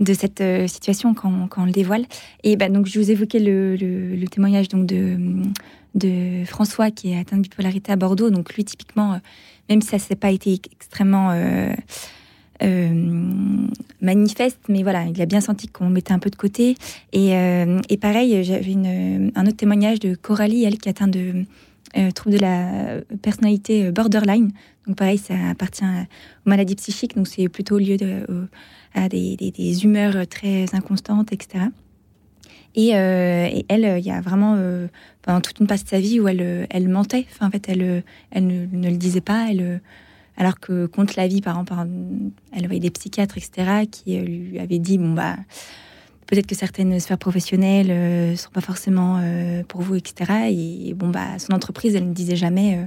[0.00, 2.06] de cette euh, situation quand, quand, on le dévoile.
[2.42, 5.16] Et bah, donc, je vous évoquais le, le, témoignage donc, de,
[5.94, 8.30] de François qui est atteint de bipolarité à Bordeaux.
[8.30, 9.18] Donc, lui, typiquement, euh,
[9.68, 11.34] même si ça s'est pas été extrêmement.
[14.02, 16.76] manifeste, mais voilà, il a bien senti qu'on mettait un peu de côté.
[17.12, 17.30] Et,
[17.88, 21.44] et pareil, j'avais un autre témoignage de Coralie, elle qui est atteinte de
[21.96, 24.52] euh, trouble de la personnalité euh, borderline.
[24.86, 28.24] Donc pareil, ça appartient aux maladies psychiques, donc c'est plutôt lieu de,
[28.94, 31.64] à des, humeurs très inconstantes, etc.
[32.76, 34.56] Et, euh, elle, il y a vraiment
[35.22, 37.26] pendant toute une partie de sa vie où elle, mentait.
[37.40, 38.04] En fait, elle,
[38.40, 39.48] ne, le disait pas.
[40.36, 41.74] Alors que contre la vie, par exemple,
[42.52, 45.36] elle voyait des psychiatres, etc., qui lui avaient dit bon bah
[46.30, 49.20] peut-être que certaines sphères professionnelles ne sont pas forcément
[49.68, 50.48] pour vous, etc.
[50.50, 52.78] Et, bon, bah, son entreprise, elle ne disait jamais.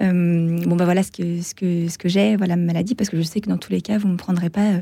[0.00, 3.16] bon bah voilà ce que ce que ce que j'ai voilà ma maladie parce que
[3.16, 4.74] je sais que dans tous les cas vous me prendrez pas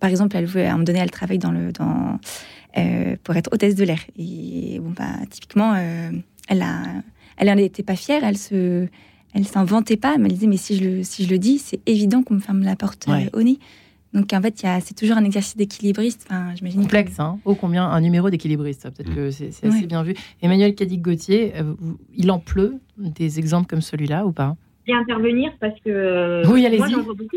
[0.00, 2.18] par exemple elle veut moment donné elle travaille dans le dans
[3.24, 5.74] pour être hôtesse de l'air et bon bah typiquement
[6.48, 6.82] elle a
[7.38, 8.86] elle n'était pas fière elle se
[9.34, 11.58] elle s'en vantait pas, mais elle disait mais si je le, si je le dis,
[11.58, 13.58] c'est évident qu'on me ferme la porte euh, au nez.
[14.12, 16.26] Donc en fait, c'est toujours un exercice d'équilibriste.
[16.28, 16.82] Enfin, j'imagine.
[16.82, 18.88] Complexe, hein Ô combien un numéro d'équilibriste.
[18.90, 19.14] Peut-être mm.
[19.14, 20.14] que c'est assez bien vu.
[20.42, 21.74] Emmanuel Cadic-Gauthier, euh,
[22.14, 24.56] il en pleut des exemples comme celui-là ou pas?
[24.86, 26.42] Bien intervenir parce que.
[26.52, 26.80] Oui, allez-y.
[26.80, 27.36] Moi, j'en vois beaucoup.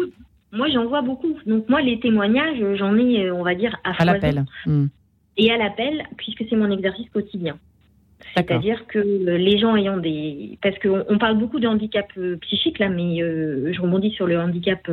[0.52, 1.34] Moi, j'en vois beaucoup.
[1.46, 4.46] Donc moi, les témoignages, j'en ai, on va dire, à, à l'appel.
[4.66, 4.86] Mm.
[5.38, 7.58] Et à l'appel, puisque c'est mon exercice quotidien.
[8.36, 10.58] C'est-à-dire que les gens ayant des...
[10.62, 14.26] Parce qu'on on parle beaucoup de handicap euh, psychique, là, mais euh, je rebondis sur
[14.26, 14.90] le handicap,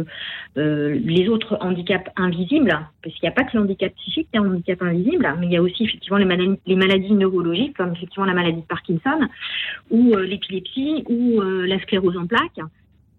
[0.56, 4.36] euh, les autres handicaps invisibles, parce qu'il n'y a pas que le handicap psychique, il
[4.36, 6.30] y a un handicap invisible, mais il y a aussi effectivement les
[6.66, 9.28] les maladies neurologiques, comme effectivement la maladie de Parkinson,
[9.90, 12.60] ou l'épilepsie, ou la sclérose en plaques.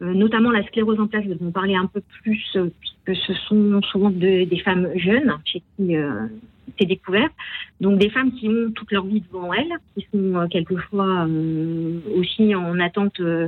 [0.02, 3.82] Notamment la sclérose en plaques, je vais en parler un peu plus, puisque ce sont
[3.84, 5.96] souvent des femmes jeunes chez qui
[6.80, 7.30] c'est découvert.
[7.80, 12.00] Donc des femmes qui ont toute leur vie devant elles, qui sont euh, quelquefois euh,
[12.16, 13.48] aussi en attente euh,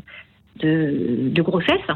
[0.60, 1.88] de, grossesse.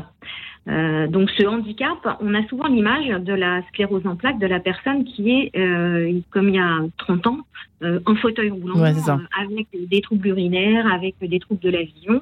[0.67, 5.05] Donc ce handicap, on a souvent l'image de la sclérose en plaques de la personne
[5.05, 7.37] qui est, comme il y a 30 ans,
[7.83, 12.21] en fauteuil roulant, avec des troubles urinaires, avec des troubles de la vision.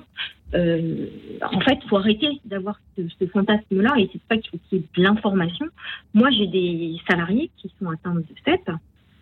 [0.53, 4.81] en fait, il faut arrêter d'avoir ce, fantasme-là et c'est pas qu'il faut qu'il y
[4.81, 5.65] ait de l'information.
[6.13, 8.69] Moi, j'ai des salariés qui sont atteints de cette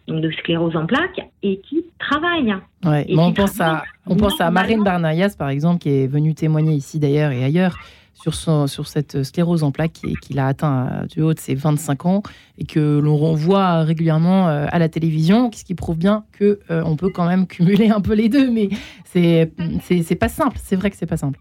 [0.07, 2.55] donc de sclérose en plaques, et qui travaillent.
[2.83, 6.73] Ouais, on, pense à, on pense à Marine Barnayas, par exemple, qui est venue témoigner
[6.73, 7.77] ici d'ailleurs et ailleurs
[8.13, 12.05] sur, son, sur cette sclérose en plaques qu'il a atteint du haut de ses 25
[12.05, 12.23] ans
[12.57, 16.83] et que l'on renvoie régulièrement euh, à la télévision, ce qui prouve bien que euh,
[16.85, 18.69] on peut quand même cumuler un peu les deux, mais
[19.05, 20.57] c'est c'est pas simple.
[20.59, 21.39] C'est vrai que c'est pas simple.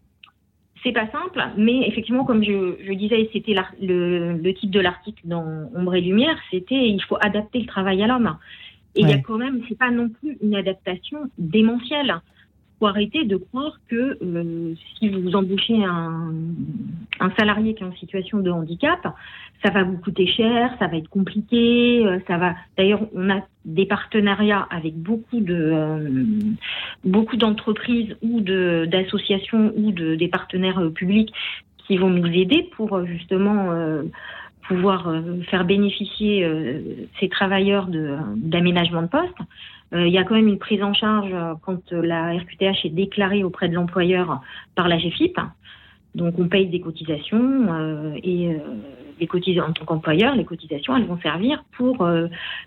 [0.82, 5.22] C'est pas simple, mais effectivement, comme je, je disais, c'était le, le, titre de l'article
[5.24, 8.36] dans Ombre et Lumière, c'était il faut adapter le travail à l'homme.
[8.96, 12.20] Et il y a quand même, c'est pas non plus une adaptation démentielle
[12.86, 16.32] arrêter de croire que euh, si vous embauchez un,
[17.20, 19.00] un, salarié qui est en situation de handicap,
[19.64, 22.54] ça va vous coûter cher, ça va être compliqué, euh, ça va.
[22.76, 26.24] D'ailleurs, on a des partenariats avec beaucoup de euh,
[27.04, 31.32] beaucoup d'entreprises ou de d'associations ou de des partenaires publics
[31.86, 33.70] qui vont nous aider pour justement
[34.68, 35.12] pouvoir
[35.50, 36.48] faire bénéficier
[37.18, 39.36] ces travailleurs d'aménagement de poste.
[39.94, 42.84] Euh, il y a quand même une prise en charge euh, quand euh, la RQTH
[42.84, 44.40] est déclarée auprès de l'employeur
[44.74, 45.38] par la GFIP.
[46.14, 48.58] Donc on paye des cotisations et
[49.18, 52.06] les cotisations en tant qu'employeur, les cotisations, elles vont servir pour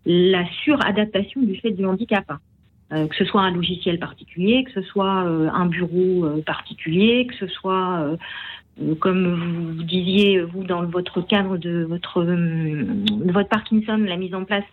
[0.04, 2.26] la suradaptation du fait du handicap.
[2.90, 8.18] que ce soit un logiciel particulier, que ce soit un bureau particulier, que ce soit
[9.00, 14.44] comme vous disiez, vous, dans votre cadre de votre, de votre Parkinson, la mise en
[14.44, 14.66] place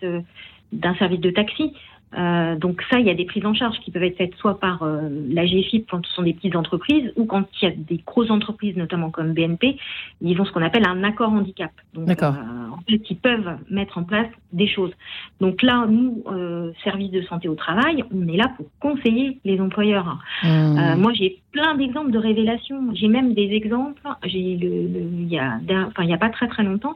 [0.73, 1.75] d'un service de taxi.
[2.17, 4.61] Euh, donc ça, il y a des prises en charge qui peuvent être faites soit
[4.61, 7.75] par euh, la GFIP quand ce sont des petites entreprises ou quand il y a
[7.75, 9.79] des grosses entreprises, notamment comme BNP,
[10.21, 11.71] ils ont ce qu'on appelle un accord handicap.
[11.95, 14.93] Donc euh, en fait, ils peuvent mettre en place des choses.
[15.41, 19.61] Donc là, nous, euh, service de santé au travail, on est là pour conseiller les
[19.61, 20.19] employeurs.
[20.43, 20.97] Mmh.
[20.99, 22.95] moi, j'ai plein d'exemples de révélations.
[22.95, 24.03] J'ai même des exemples.
[24.25, 26.95] J'ai le, il y a, enfin, il y a pas très très longtemps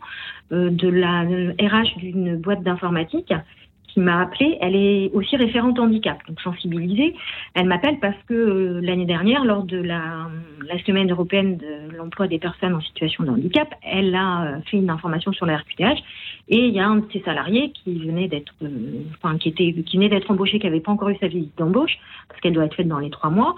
[0.50, 3.33] de la RH d'une boîte d'informatique
[4.00, 7.14] m'a appelée, elle est aussi référente handicap, donc sensibilisée.
[7.54, 10.28] Elle m'appelle parce que euh, l'année dernière, lors de la,
[10.87, 14.90] semaine européenne de l'emploi des personnes en situation de handicap, elle a euh, fait une
[14.90, 16.02] information sur la RQTH
[16.48, 18.68] et il y a un de ses salariés qui venait d'être, euh,
[19.16, 22.40] enfin, qui qui venait d'être embauché, qui n'avait pas encore eu sa visite d'embauche parce
[22.40, 23.56] qu'elle doit être faite dans les trois mois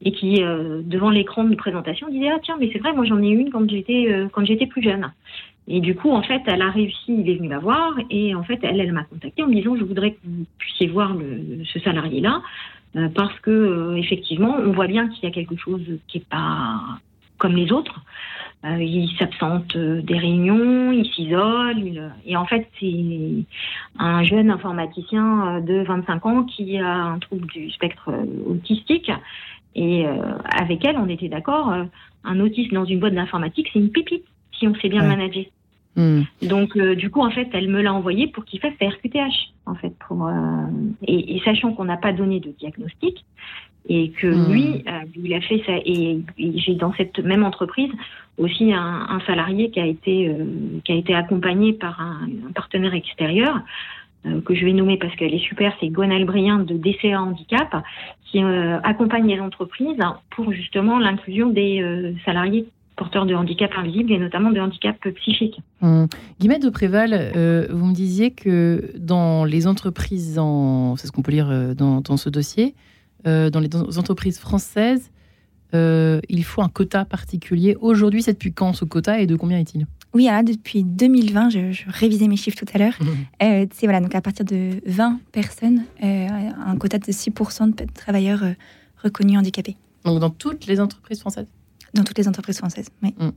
[0.00, 3.28] et qui, devant l'écran de présentation, disait ah tiens mais c'est vrai moi j'en ai
[3.28, 5.10] eu une quand j'étais quand j'étais plus jeune.
[5.66, 8.42] Et du coup, en fait, elle a réussi, il est venu la voir, et en
[8.42, 11.64] fait, elle, elle m'a contacté en me disant, je voudrais que vous puissiez voir le,
[11.64, 12.42] ce salarié-là,
[12.96, 16.28] euh, parce que euh, effectivement, on voit bien qu'il y a quelque chose qui est
[16.28, 16.80] pas
[17.38, 18.02] comme les autres.
[18.64, 23.44] Euh, il s'absente des réunions, il s'isole, et en fait, c'est
[23.98, 28.10] un jeune informaticien de 25 ans qui a un trouble du spectre
[28.46, 29.10] autistique.
[29.74, 30.06] Et
[30.44, 31.74] avec elle, on était d'accord,
[32.22, 34.24] un autiste dans une boîte d'informatique, c'est une pépite
[34.58, 35.44] si on sait bien manager.
[35.96, 36.22] Hmm.
[36.42, 39.52] Donc, euh, du coup, en fait, elle me l'a envoyé pour qu'il fasse sa RQTH,
[39.66, 40.32] en fait, pour, euh,
[41.06, 43.24] et, sachant qu'on n'a pas donné de diagnostic
[43.88, 44.52] et que hmm.
[44.52, 45.72] lui, euh, il a fait ça.
[45.84, 47.90] Et, j'ai dans cette même entreprise
[48.38, 50.34] aussi un, salarié qui a été
[50.84, 53.60] qui a été accompagné par un, partenaire extérieur
[54.44, 57.84] que je vais nommer parce qu'elle est super, c'est Gonal Brien de DCA Handicap,
[58.24, 58.40] qui
[58.82, 64.60] accompagne les entreprises pour justement l'inclusion des salariés porteurs de handicap invisible et notamment de
[64.60, 65.60] handicap psychique.
[65.82, 66.08] Hum.
[66.38, 67.32] Guillemette de Préval,
[67.70, 70.96] vous me disiez que dans les entreprises, en...
[70.96, 72.74] c'est ce qu'on peut lire dans, dans ce dossier,
[73.24, 75.10] dans les entreprises françaises,
[75.74, 77.76] euh, il faut un quota particulier.
[77.80, 79.86] Aujourd'hui, c'est depuis quand ce quota et de combien est-il?
[80.12, 82.96] Oui, alors depuis 2020, je, révisais mes chiffres tout à l'heure.
[83.42, 86.28] Euh, c'est voilà, donc à partir de 20 personnes, euh,
[86.66, 88.44] un quota de 6% de travailleurs
[89.02, 89.76] reconnus handicapés.
[90.04, 91.48] Donc dans toutes les entreprises françaises?
[91.94, 93.14] Dans toutes les entreprises françaises, oui.
[93.18, 93.30] Mmh.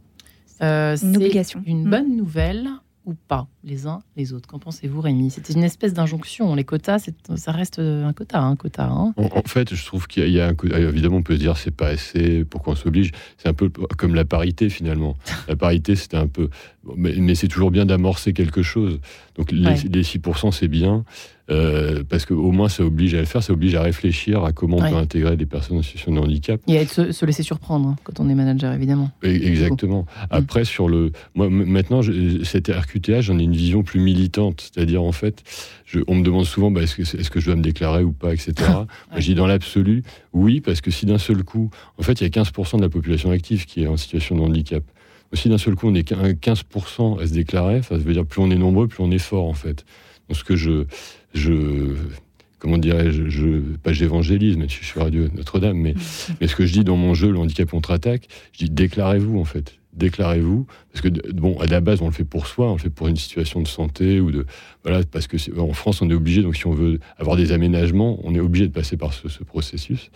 [0.60, 1.62] c'est une obligation.
[1.66, 1.90] Une mmh.
[1.90, 2.70] bonne nouvelle
[3.08, 4.48] ou pas, les uns les autres?
[4.50, 5.32] Qu'en pensez-vous, Rémi?
[5.32, 6.54] C'était une espèce d'injonction.
[6.56, 8.84] Les quotas, ça reste un quota, un quota.
[8.84, 9.14] Hein.
[9.16, 11.88] En, fait, je trouve qu'il y, a un Évidemment, on peut se dire c'est pas
[11.88, 13.12] assez, pourquoi on s'oblige?
[13.38, 15.16] C'est un peu comme la parité finalement.
[15.48, 16.50] La parité, c'était un peu,
[16.96, 19.00] mais, c'est toujours bien d'amorcer quelque chose.
[19.36, 21.06] Donc les, les 6%, c'est bien.
[21.50, 24.78] Euh, parce qu'au moins ça oblige à le faire, ça oblige à réfléchir à comment
[24.78, 26.60] on peut intégrer des personnes en situation de handicap.
[26.68, 29.12] Et à se, laisser surprendre hein, quand on est manager, évidemment.
[29.24, 30.06] exactement.
[30.30, 31.12] Après, sur le.
[31.36, 32.02] Moi, maintenant,
[32.44, 34.72] cette RQTA, j'en ai une vision plus militante.
[34.74, 35.44] C'est-à-dire, en fait,
[35.86, 38.12] je, on me demande souvent bah, est-ce que, est, que, je dois me déclarer ou
[38.12, 38.54] pas, etc.
[38.68, 42.24] Moi, je dis dans l'absolu, oui, parce que si d'un seul coup, en fait, il
[42.24, 44.84] y a 15% de la population active qui est en situation de handicap.
[45.34, 48.50] Si d'un seul coup on est 15% à se déclarer, ça veut dire plus on
[48.50, 49.86] est nombreux, plus on est fort en fait.
[50.30, 50.86] Donc ce que je,
[51.38, 51.96] je
[52.60, 55.94] comment dirais-je, je, pas j'évangélise, mais je suis radio Notre-Dame, mais,
[56.42, 59.46] mais ce que je dis dans mon jeu, le handicap contre-attaque, je dis déclarez-vous en
[59.46, 60.66] fait déclarez-vous.
[60.92, 63.08] Parce que, bon, à la base, on le fait pour soi, on le fait pour
[63.08, 64.46] une situation de santé ou de.
[64.84, 68.20] Voilà, parce que en France, on est obligé, donc si on veut avoir des aménagements,
[68.24, 70.10] on est obligé de passer par ce, processus.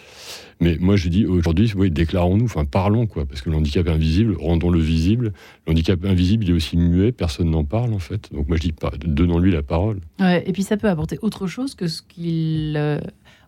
[0.60, 4.36] Mais moi, je dis aujourd'hui, oui, déclarons-nous, enfin, parlons, quoi, parce que le handicap invisible,
[4.40, 5.34] rendons-le visible.
[5.66, 8.32] Le handicap invisible, il est aussi muet, personne n'en parle, en fait.
[8.32, 8.74] Donc, moi, je dis,
[9.06, 10.00] donnons-lui la parole.
[10.20, 13.02] Ouais, et puis, ça peut apporter autre chose que ce qu'il.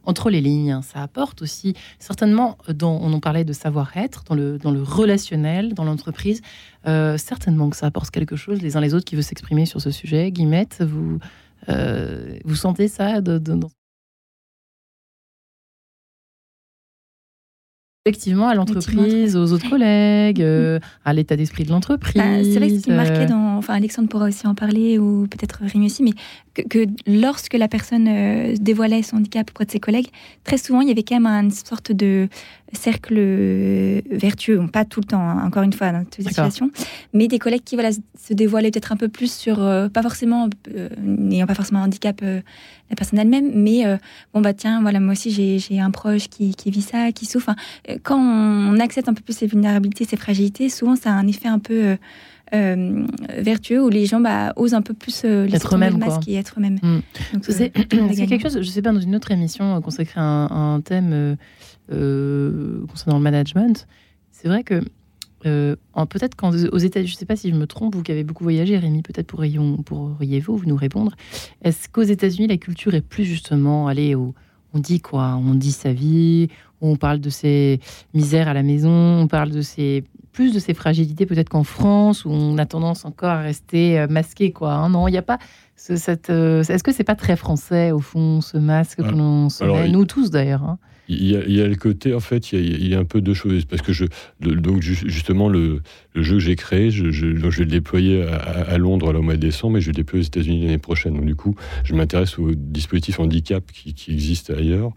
[0.06, 0.80] Euh, entre les lignes.
[0.82, 5.74] Ça apporte aussi, certainement, dont on en parlait de savoir-être, dans le, dans le relationnel,
[5.74, 6.42] dans l'entreprise,
[6.88, 9.82] euh, certainement que ça apporte quelque chose les uns les autres qui veulent s'exprimer sur
[9.82, 10.32] ce sujet.
[10.32, 11.20] Guillemette, vous,
[11.70, 13.40] euh, vous sentez ça de,
[18.06, 22.22] Effectivement, à l'entreprise, aux autres collègues, euh, à l'état d'esprit de l'entreprise.
[22.22, 23.56] Bah, c'est vrai que ce qui marquait dans.
[23.56, 26.12] Enfin, Alexandre pourra aussi en parler, ou peut-être Rémi aussi, mais
[26.54, 30.10] que, lorsque la personne euh, dévoilait son handicap auprès de ses collègues,
[30.44, 32.28] très souvent, il y avait quand même une sorte de
[32.74, 36.72] cercle euh, vertueux, pas tout le temps, hein, encore une fois, dans cette situation,
[37.14, 40.50] mais des collègues qui voilà, se dévoilaient peut-être un peu plus sur, euh, pas forcément,
[40.76, 42.22] euh, n'ayant pas forcément un handicap
[42.94, 43.84] la personne elle-même, mais
[44.34, 47.52] bon, bah tiens, voilà, moi aussi j'ai un proche qui, qui, vit ça, qui souffre.
[48.04, 51.48] quand on accepte un peu plus ses vulnérabilités, ses fragilités, souvent ça a un effet
[51.48, 51.98] un peu.
[52.52, 56.80] vertueux où les gens bah, osent un peu plus être eux-mêmes masque et être eux-mêmes.
[56.82, 57.00] Mm.
[57.42, 61.38] C'est quelque chose, je sais pas, dans une autre émission consacrée à un, un thème
[61.92, 63.88] euh, concernant le management,
[64.32, 64.82] c'est vrai que
[65.46, 65.76] euh,
[66.10, 66.38] peut-être
[66.72, 68.78] aux États, je ne sais pas si je me trompe, vous qui avez beaucoup voyagé,
[68.78, 71.14] Rémi, peut-être pourriez-vous vous nous répondre.
[71.64, 74.34] Est-ce qu'aux États-Unis la culture est plus justement, allez, on
[74.76, 76.50] dit quoi On dit sa vie,
[76.82, 77.80] on parle de ses
[78.14, 80.04] misères à la maison, on parle de ses
[80.34, 84.08] plus de ses fragilités peut-être qu'en France où on a tendance encore à rester euh,
[84.08, 84.74] masqué quoi.
[84.74, 84.90] Hein?
[84.90, 85.38] non, il n'y a pas
[85.76, 86.30] cette.
[86.30, 90.06] Est-ce que c'est pas très français au fond ce masque que l'on se met, nous
[90.06, 90.64] tous d'ailleurs.
[90.64, 93.66] Hein il y, a, le côté, en fait, il y a, un peu de choses.
[93.66, 94.06] Parce que je,
[94.40, 95.82] donc, justement, le,
[96.16, 99.42] jeu que j'ai créé, je, je, vais le déployer à, Londres là, au mois de
[99.42, 101.16] décembre, mais je vais le déployer aux États-Unis l'année prochaine.
[101.16, 104.92] Donc, du coup, je m'intéresse aux dispositifs handicap qui, qui existent ailleurs.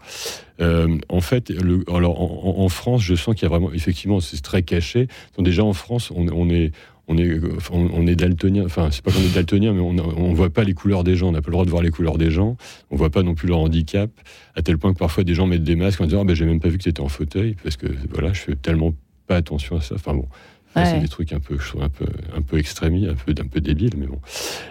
[0.61, 4.41] Euh, en fait, le, alors, en, France, je sens qu'il y a vraiment, effectivement, c'est
[4.41, 5.07] très caché.
[5.35, 6.71] Donc, déjà, en France, on, on est
[7.07, 7.39] on est,
[7.71, 8.65] on, est daltonien.
[8.65, 11.29] Enfin, c'est pas qu'on est daltonien, mais on ne voit pas les couleurs des gens.
[11.29, 12.57] On n'a pas le droit de voir les couleurs des gens.
[12.91, 14.11] On voit pas non plus leur handicap,
[14.55, 16.45] à tel point que parfois des gens mettent des masques en disant ah, ben, j'ai
[16.45, 18.93] même pas vu que tu étais en fauteuil, parce que voilà, je fais tellement
[19.25, 19.95] pas attention à ça.
[19.95, 20.27] Enfin bon.
[20.75, 23.47] C'est des trucs un peu, je trouve un peu, un peu extrémistes, un peu, un
[23.47, 24.19] peu débiles, mais bon.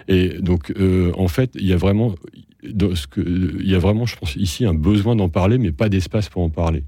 [0.07, 2.15] Et donc, euh, en fait, il y a vraiment,
[2.63, 6.43] il y a vraiment, je pense, ici un besoin d'en parler, mais pas d'espace pour
[6.43, 6.83] en parler.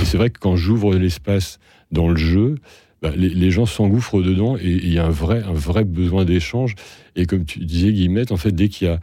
[0.00, 1.60] Et c'est vrai que quand j'ouvre l'espace
[1.92, 2.56] dans le jeu,
[3.04, 6.74] bah, les, gens s'engouffrent dedans et il y a un vrai, un vrai besoin d'échange.
[7.16, 8.98] Et comme tu disais, Guillemette, en fait, dès qu'il y a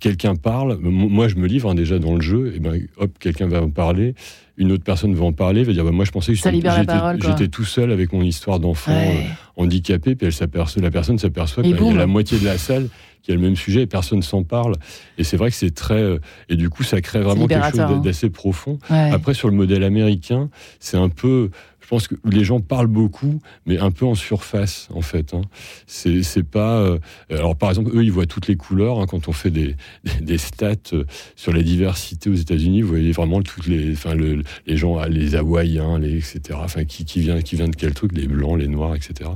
[0.00, 3.48] quelqu'un parle, moi je me livre hein, déjà dans le jeu, et ben hop, quelqu'un
[3.48, 4.14] va en parler,
[4.56, 7.64] une autre personne va en parler, va dire bah, moi je pensais que j'étais tout
[7.64, 9.22] seul avec mon histoire d'enfant euh,
[9.56, 12.88] handicapé, puis elle la personne s'aperçoit qu'il y a la moitié de la salle
[13.22, 14.74] qui a le même sujet et personne s'en parle.
[15.16, 16.02] Et c'est vrai que c'est très.
[16.02, 18.00] Euh, et du coup, ça crée vraiment quelque chose hein.
[18.04, 18.78] d'assez profond.
[18.90, 20.50] Après, sur le modèle américain,
[20.80, 21.50] c'est un peu
[21.92, 25.34] pense que les gens parlent beaucoup, mais un peu en surface, en fait.
[25.34, 25.42] Hein.
[25.86, 26.78] C'est pas.
[26.78, 28.98] Euh, alors, par exemple, eux, ils voient toutes les couleurs.
[28.98, 29.76] Hein, quand on fait des,
[30.38, 31.04] stats euh,
[31.36, 36.00] sur la diversité aux États-Unis, vous voyez vraiment toutes les, enfin, les gens, les Hawaïens,
[36.00, 36.40] etc.
[36.54, 39.28] Enfin, qui, vient, qui vient de quel truc Les blancs, les noirs, etc.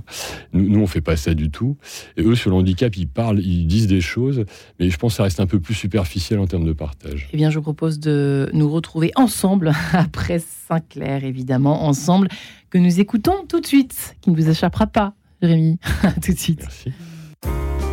[0.54, 1.76] Nous, nous, on fait pas ça du tout.
[2.16, 4.46] Et eux, sur le handicap, ils parlent, ils disent des choses,
[4.80, 7.28] mais je pense que ça reste un peu plus superficiel en termes de partage.
[7.34, 12.28] Eh bien, je vous propose de nous retrouver ensemble après Saint-Clair, évidemment, ensemble,
[12.70, 15.78] que nous écoutons tout de suite, qui ne vous échappera pas, Rémi.
[16.22, 16.61] tout de suite.
[16.61, 16.92] Merci.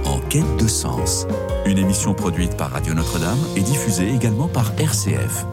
[0.05, 1.27] En quête de sens,
[1.65, 5.45] une émission produite par Radio Notre-Dame et diffusée également par RCF.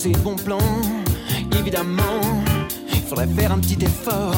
[0.00, 0.80] Ses bons plans.
[1.58, 2.22] Évidemment,
[2.90, 4.34] il faudrait faire un petit effort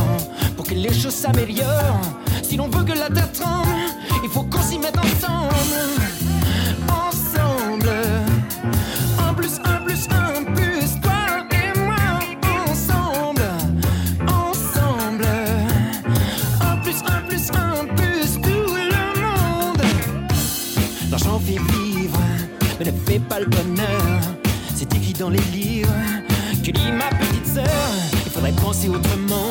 [0.57, 2.19] pour que les choses s'améliorent.
[2.43, 3.69] Si l'on veut que la terre tremble,
[4.25, 5.55] il faut qu'on s'y mette ensemble.
[6.89, 7.93] Ensemble.
[9.25, 11.95] Un plus un plus un plus toi et moi.
[12.69, 13.49] Ensemble.
[14.27, 15.29] Ensemble.
[16.61, 19.83] Un plus un plus un plus tout le monde.
[21.09, 22.19] L'argent fait vivre,
[22.81, 24.12] mais ne fait pas le bonheur
[25.19, 25.93] dans les livres
[26.65, 27.65] que lit ma petite sœur?
[28.25, 29.51] Il faudrait penser autrement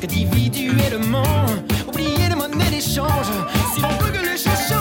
[0.00, 1.46] qu'individuellement,
[1.88, 3.30] oublier les monnaies d'échange.
[3.74, 4.79] Si l'on veut que les choses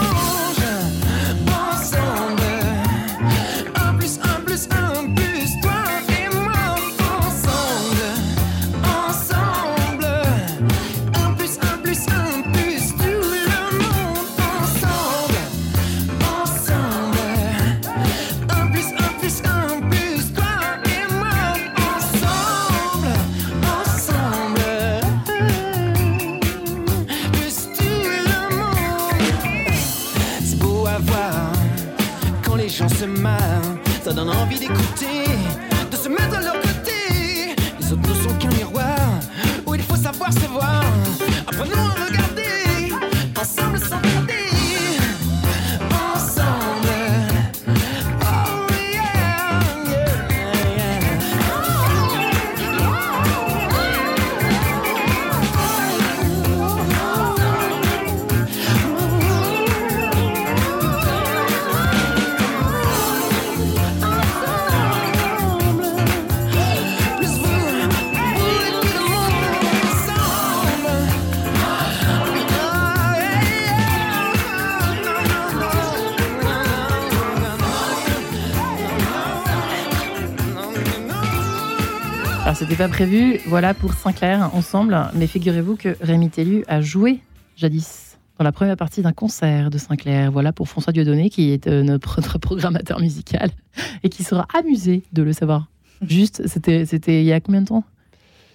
[82.79, 84.97] pas prévu, voilà, pour Sinclair, ensemble.
[85.13, 87.19] Mais figurez-vous que Rémi Tellu a joué
[87.57, 90.31] jadis dans la première partie d'un concert de Sinclair.
[90.31, 93.49] Voilà pour François Dieudonné, qui est euh, notre, programmateur musical
[94.03, 95.67] et qui sera amusé de le savoir.
[96.07, 96.85] Juste, c'était
[97.21, 97.83] il y a combien de temps?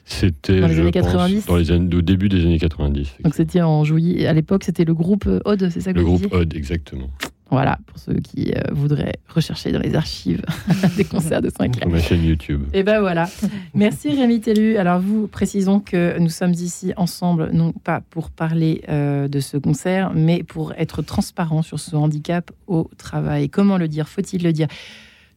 [0.06, 3.16] C'était dans les années 90 Dans les années, au début des années 90.
[3.24, 4.26] Donc c'était en juillet.
[4.26, 7.10] À l'époque, c'était le groupe Odd, c'est ça que Le groupe Odd, exactement.
[7.54, 10.42] Voilà, pour ceux qui euh, voudraient rechercher dans les archives
[10.96, 11.84] des concerts de Sinclair.
[11.84, 12.64] Sur ma chaîne YouTube.
[12.72, 13.28] Et ben voilà.
[13.74, 14.76] Merci Rémi Tellu.
[14.76, 19.56] Alors vous, précisons que nous sommes ici ensemble, non pas pour parler euh, de ce
[19.56, 23.48] concert, mais pour être transparent sur ce handicap au travail.
[23.48, 24.08] Comment le dire?
[24.08, 24.66] Faut-il le dire?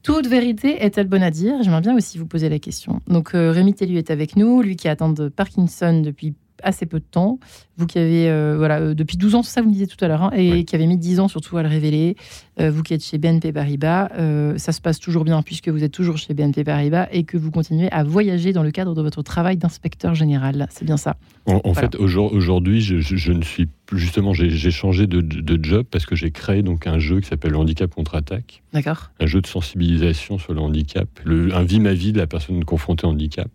[0.02, 1.62] Toute vérité est-elle bonne à dire?
[1.62, 3.00] J'aimerais bien aussi vous poser la question.
[3.08, 6.34] Donc euh, Rémi Tellu est avec nous, lui qui attend de Parkinson depuis
[6.64, 7.40] assez peu de temps.
[7.78, 10.04] Vous qui avez, euh, voilà, euh, depuis 12 ans, c'est ça vous me disiez tout
[10.04, 12.16] à l'heure, hein, et qui avez mis 10 ans surtout à le révéler.
[12.60, 14.10] Euh, vous qui êtes chez BNP Paribas,
[14.58, 17.52] ça se passe toujours bien puisque vous êtes toujours chez BNP Paribas et que vous
[17.52, 20.68] continuez à voyager dans le cadre de votre travail d'inspecteur général.
[20.70, 26.06] C'est bien ça En, fait, aujourd'hui, je, ne suis justement, j'ai changé de, job parce
[26.06, 28.62] que j'ai créé donc un jeu qui s'appelle le handicap contre-attaque.
[28.74, 29.12] D'accord.
[29.20, 32.64] Un jeu de sensibilisation sur le handicap, le, un vie ma vie de la personne
[32.64, 33.50] confrontée au handicap.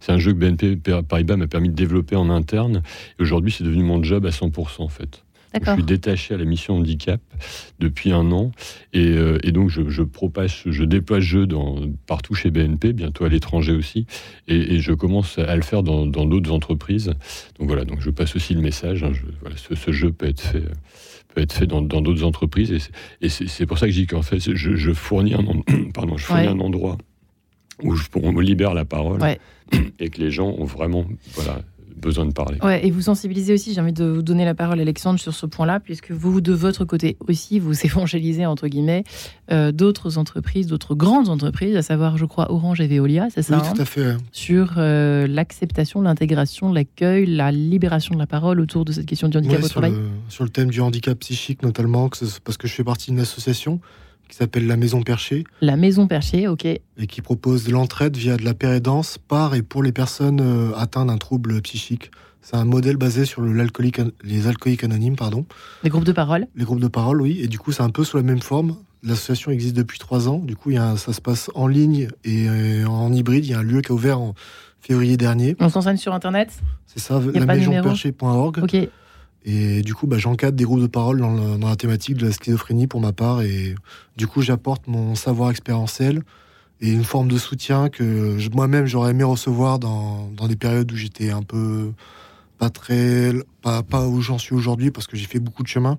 [0.00, 0.76] C'est un jeu que BNP
[1.08, 2.82] Paribas m'a permis de développer en interne.
[3.18, 5.24] Et aujourd'hui, c'est devenu mon job à 100% en fait.
[5.54, 7.20] Je suis détaché à la mission handicap
[7.80, 8.52] depuis un an
[8.92, 11.76] et, euh, donc je, je, propage, je déploie ce jeu dans,
[12.06, 14.06] partout chez BNP, bientôt à l'étranger aussi,
[14.46, 17.14] et, je commence à le faire dans d'autres entreprises.
[17.58, 19.02] Donc voilà, donc je passe aussi le message.
[19.02, 19.12] Hein,
[19.56, 20.62] ce, jeu peut être fait
[21.34, 22.90] peut être fait dans d'autres entreprises
[23.20, 25.44] et c'est pour ça que je dis qu'en fait je, fournis un
[25.94, 26.98] pardon je fournis un endroit
[27.84, 29.20] où je, on me libère la parole
[30.00, 31.60] et que les gens ont vraiment voilà
[32.00, 32.58] besoin de parler.
[32.62, 35.46] Ouais, et vous sensibilisez aussi, j'ai envie de vous donner la parole, Alexandre, sur ce
[35.46, 39.04] point-là, puisque vous, de votre côté aussi, vous évangélisez, entre guillemets,
[39.50, 43.56] euh, d'autres entreprises, d'autres grandes entreprises, à savoir, je crois, Orange et Veolia, c'est ça
[43.56, 44.16] Oui, tout hein, à fait.
[44.32, 49.36] Sur euh, l'acceptation, l'intégration, l'accueil, la libération de la parole autour de cette question du
[49.36, 49.94] handicap au travail.
[50.28, 52.08] sur le thème du handicap psychique, notamment,
[52.44, 53.80] parce que je fais partie d'une association
[54.30, 55.44] qui s'appelle La Maison Perchée.
[55.60, 56.64] La Maison Perchée, ok.
[56.64, 61.08] Et qui propose l'entraide via de la pérédance par et pour les personnes euh, atteintes
[61.08, 62.10] d'un trouble psychique.
[62.40, 65.44] C'est un modèle basé sur le, les alcooliques anonymes, pardon.
[65.82, 67.40] Les groupes de parole Les groupes de parole, oui.
[67.42, 68.76] Et du coup, c'est un peu sous la même forme.
[69.02, 70.38] L'association existe depuis trois ans.
[70.38, 73.44] Du coup, il y a ça se passe en ligne et euh, en hybride.
[73.44, 74.34] Il y a un lieu qui a ouvert en
[74.80, 75.56] février dernier.
[75.58, 76.50] On s'enseigne sur Internet?
[76.86, 78.60] C'est ça, la maison-perchée.org.
[78.62, 78.76] Ok.
[79.44, 82.86] Et du coup, bah, j'encadre des groupes de parole dans, la thématique de la schizophrénie
[82.86, 83.42] pour ma part.
[83.42, 83.74] Et
[84.16, 86.22] du coup, j'apporte mon savoir expérientiel
[86.80, 90.96] et une forme de soutien que moi-même j'aurais aimé recevoir dans, dans, des périodes où
[90.96, 91.92] j'étais un peu
[92.58, 93.32] pas très.
[93.62, 95.98] pas, pas où j'en suis aujourd'hui parce que j'ai fait beaucoup de chemin.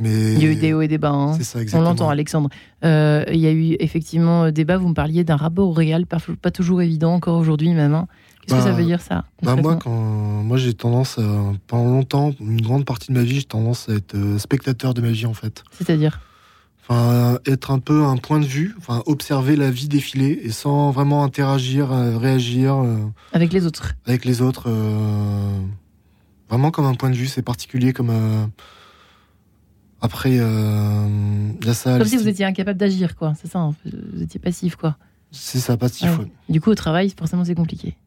[0.00, 1.10] Mais il y a eu des hauts et des bas.
[1.10, 1.34] Hein.
[1.34, 1.88] C'est ça, exactement.
[1.88, 2.48] On l'entend, Alexandre.
[2.84, 4.76] Euh, il y a eu effectivement des bas.
[4.76, 7.94] Vous me parliez d'un rapport au réel, pas, pas toujours évident encore aujourd'hui même.
[7.94, 8.06] Hein.
[8.48, 11.20] Qu'est-ce que ça bah, veut dire ça bah Moi, quand, moi j'ai tendance,
[11.66, 15.02] pendant longtemps, une grande partie de ma vie, j'ai tendance à être euh, spectateur de
[15.02, 15.64] ma vie en fait.
[15.72, 16.20] C'est-à-dire
[16.90, 20.90] Enfin, être un peu un point de vue, enfin, observer la vie défiler et sans
[20.90, 22.76] vraiment interagir, euh, réagir.
[22.76, 22.96] Euh,
[23.34, 23.92] avec les autres.
[24.06, 24.70] Avec les autres.
[26.48, 28.10] vraiment comme un point de vue, c'est particulier comme.
[30.00, 31.98] Après, il y a ça.
[31.98, 33.34] Comme si vous étiez incapable d'agir, quoi.
[33.38, 34.96] C'est ça, vous étiez passif, quoi.
[35.30, 36.08] C'est ça, passif.
[36.48, 37.98] Du coup, au travail, forcément, c'est compliqué.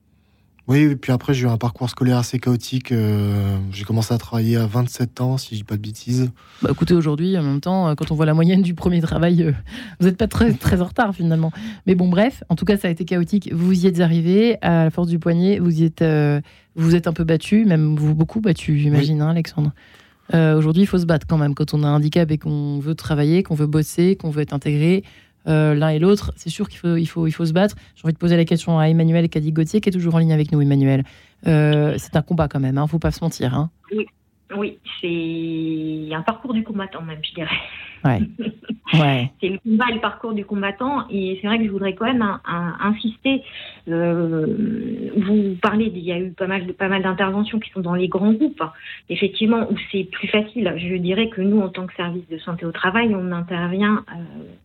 [0.71, 2.93] Oui, et puis après, j'ai eu un parcours scolaire assez chaotique.
[2.93, 6.31] Euh, j'ai commencé à travailler à 27 ans, si je dis pas de bêtises.
[6.61, 9.43] Bah, écoutez, aujourd'hui, en même temps, euh, quand on voit la moyenne du premier travail,
[9.43, 9.51] euh,
[9.99, 11.51] vous n'êtes pas très, très en retard finalement.
[11.87, 13.51] Mais bon, bref, en tout cas, ça a été chaotique.
[13.51, 16.05] Vous y êtes arrivé, à la force du poignet, vous y êtes,
[16.77, 19.73] vous êtes un peu battu, même vous beaucoup battu, j'imagine, hein, Alexandre.
[20.33, 22.95] aujourd'hui, il faut se battre quand même quand on a un handicap et qu'on veut
[22.95, 25.03] travailler, qu'on veut bosser, qu'on veut être intégré.
[25.47, 27.75] Euh, l'un et l'autre, c'est sûr qu'il faut, il faut, il faut se battre.
[27.95, 30.33] J'ai envie de poser la question à Emmanuel Cadi Gauthier, qui est toujours en ligne
[30.33, 31.03] avec nous, Emmanuel.
[31.47, 33.55] Euh, c'est un combat quand même, il hein, ne faut pas se mentir.
[33.55, 33.71] Hein.
[34.55, 37.57] Oui, c'est un parcours du combattant même, je dirais.
[38.03, 38.19] Ouais.
[38.93, 39.31] ouais.
[39.39, 41.07] c'est le combat et le parcours du combattant.
[41.09, 42.25] Et c'est vrai que je voudrais quand même
[42.79, 43.43] insister.
[43.87, 44.47] Euh,
[45.17, 48.07] vous parlez, il y a eu pas mal, pas mal d'interventions qui sont dans les
[48.07, 48.63] grands groupes.
[49.09, 50.73] Effectivement, où c'est plus facile.
[50.77, 54.23] Je dirais que nous, en tant que service de santé au travail, on intervient euh,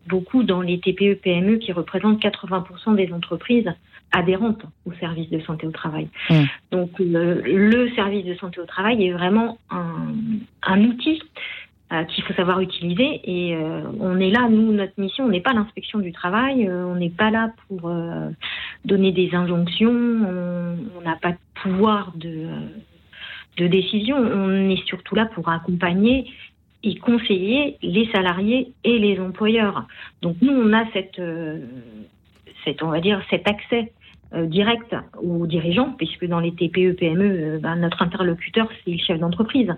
[0.08, 3.70] beaucoup dans les TPE, PME qui représentent 80% des entreprises
[4.12, 6.08] adhérentes au service de santé au travail.
[6.70, 10.14] Donc le, service de santé au travail est vraiment un,
[10.62, 11.20] un outil
[11.92, 13.20] euh, qu'il faut savoir utiliser.
[13.22, 16.84] Et euh, on est là, nous, notre mission, on n'est pas l'inspection du travail, euh,
[16.84, 17.92] on n'est pas là pour
[18.84, 22.48] donner des injonctions, on n'a pas de pouvoir de,
[23.58, 26.28] de décision, on est surtout là pour accompagner
[26.82, 29.86] et conseiller les salariés et les employeurs.
[30.22, 31.22] Donc nous, on a cette,
[32.64, 33.92] cette on va dire, cet accès
[34.34, 39.72] direct aux dirigeants, puisque dans les TPE, PME, ben, notre interlocuteur, c'est le chef d'entreprise.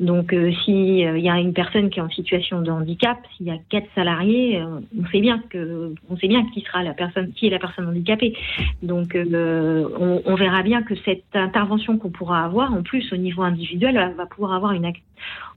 [0.00, 3.46] Donc, euh, s'il euh, y a une personne qui est en situation de handicap, s'il
[3.46, 6.94] y a quatre salariés, euh, on sait bien que, on sait bien qui sera la
[6.94, 8.36] personne, qui est la personne handicapée.
[8.82, 13.42] Donc, on, on, verra bien que cette intervention qu'on pourra avoir, en plus au niveau
[13.42, 14.92] individuel, va, pouvoir avoir une, en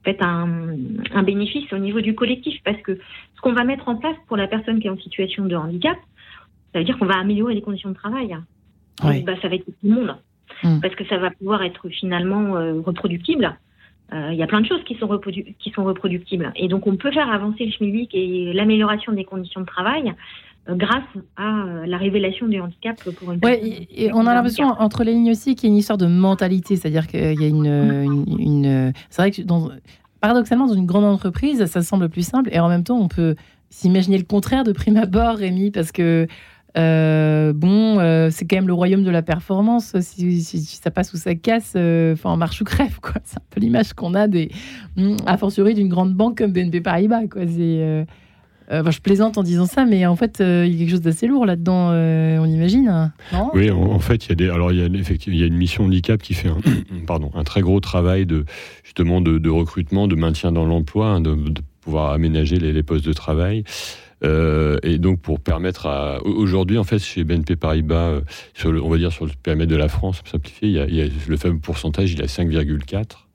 [0.03, 0.47] fait, un,
[1.15, 2.99] un, bénéfice au niveau du collectif, parce que
[3.35, 5.97] ce qu'on va mettre en place pour la personne qui est en situation de handicap,
[6.77, 8.37] ça veut dire qu'on va améliorer les conditions de travail.
[9.03, 9.21] Oui.
[9.23, 10.15] bah, ça va être tout le monde,
[10.63, 10.79] mmh.
[10.81, 12.53] parce que ça va pouvoir être finalement
[12.83, 13.57] reproductible.
[14.13, 15.19] Euh, il y a plein de choses qui sont,
[15.59, 16.51] qui sont reproductibles.
[16.55, 20.13] Et donc, on peut faire avancer le schmilblick et l'amélioration des conditions de travail
[20.69, 21.03] euh, grâce
[21.35, 25.11] à euh, la révélation du handicap pour une ouais, et on a l'impression entre les
[25.11, 28.93] lignes aussi qu'il y a une histoire de mentalité, c'est-à-dire qu'il y a une, une,
[29.09, 29.69] c'est vrai que dans,
[30.21, 33.35] paradoxalement dans une grande entreprise ça semble plus simple et en même temps on peut
[33.69, 36.27] s'imaginer le contraire de prime abord, Rémi, parce que
[36.77, 39.95] Euh, bon, euh, c'est quand même le royaume de la performance.
[40.01, 42.99] Si, ça passe ou ça casse, euh, enfin, en marche ou crève.
[43.23, 44.51] C'est un peu l'image qu'on a des,
[44.95, 47.21] hmm, a fortiori d'une grande banque comme BNP Paribas,
[48.69, 51.45] je plaisante en disant ça, mais en fait, il y a quelque chose d'assez lourd
[51.45, 53.11] là-dedans, on imagine.
[53.33, 53.49] Non?
[53.53, 55.47] Oui, en, fait, il y a des, alors il y a effectivement, il y a
[55.47, 56.57] une mission handicap qui fait un,
[57.07, 58.45] pardon, un très gros travail de
[58.83, 61.35] justement de, recrutement, de maintien dans l'emploi, hein, de,
[61.79, 63.63] pouvoir aménager les postes de travail.
[64.23, 68.21] Euh, et donc pour permettre à aujourd'hui en fait chez BNP Paribas euh,
[68.55, 70.85] sur le, on va dire sur le périmètre de la France simplifié il y a,
[70.87, 73.27] il y a le fameux pourcentage il est à 5,4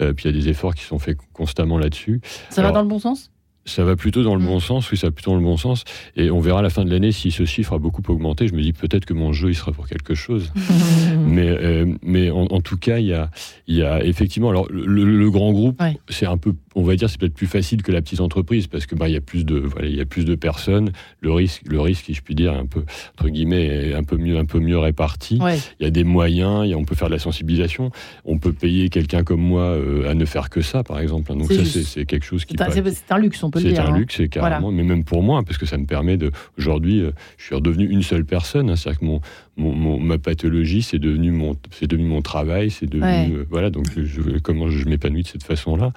[0.00, 2.20] euh, puis il y a des efforts qui sont faits constamment là-dessus.
[2.50, 3.30] Ça va dans le bon sens?
[3.66, 4.46] Ça va plutôt dans le mm.
[4.46, 5.84] bon sens, oui, ça va plutôt dans le bon sens.
[6.16, 8.48] Et on verra à la fin de l'année si ce chiffre a beaucoup augmenté.
[8.48, 10.52] Je me dis peut-être que mon jeu, il sera pour quelque chose.
[11.26, 13.30] mais euh, mais en, tout cas, il y a,
[13.66, 14.50] il y a effectivement.
[14.50, 17.92] Alors, le, grand groupe, c'est un peu on va dire c'est peut-être plus facile que
[17.92, 20.04] la petite entreprise parce que bah il y a plus de voilà il y a
[20.04, 22.84] plus de personnes le risque le risque si je puis dire un peu
[23.16, 25.38] entre guillemets est un peu mieux un peu mieux réparti
[25.80, 27.90] il y a des moyens on peut faire de la sensibilisation
[28.24, 31.52] on peut payer quelqu'un comme moi euh, à ne faire que ça par exemple donc
[31.52, 33.98] ça c'est quelque chose qui c'est un, luxe on peut le dire c'est un hein.
[33.98, 37.12] luxe c'est carrément mais même pour moi parce que ça me permet de aujourd'hui euh,
[37.38, 39.20] je suis redevenu une seule personne hein, c'est-à-dire que mon
[39.56, 43.86] mon, ma pathologie, c'est devenu mon, c'est devenu mon travail, c'est devenu, euh, voilà, donc
[43.96, 45.92] je, comment je m'épanouis de cette façon-là.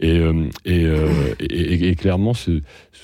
[0.00, 2.60] Et, euh, euh, et, et, clairement, ce,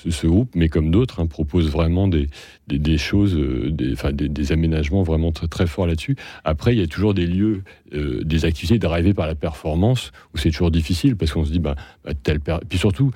[0.09, 2.27] ce, groupe, mais comme d'autres, hein, propose vraiment des,
[2.67, 6.17] des, des choses, des, enfin, des, des, aménagements vraiment très, très forts là-dessus.
[6.43, 10.49] Après, il y a toujours des lieux, des activités d'arriver par la performance où c'est
[10.49, 13.11] toujours difficile parce qu'on se dit, bah, bah tel Puis surtout,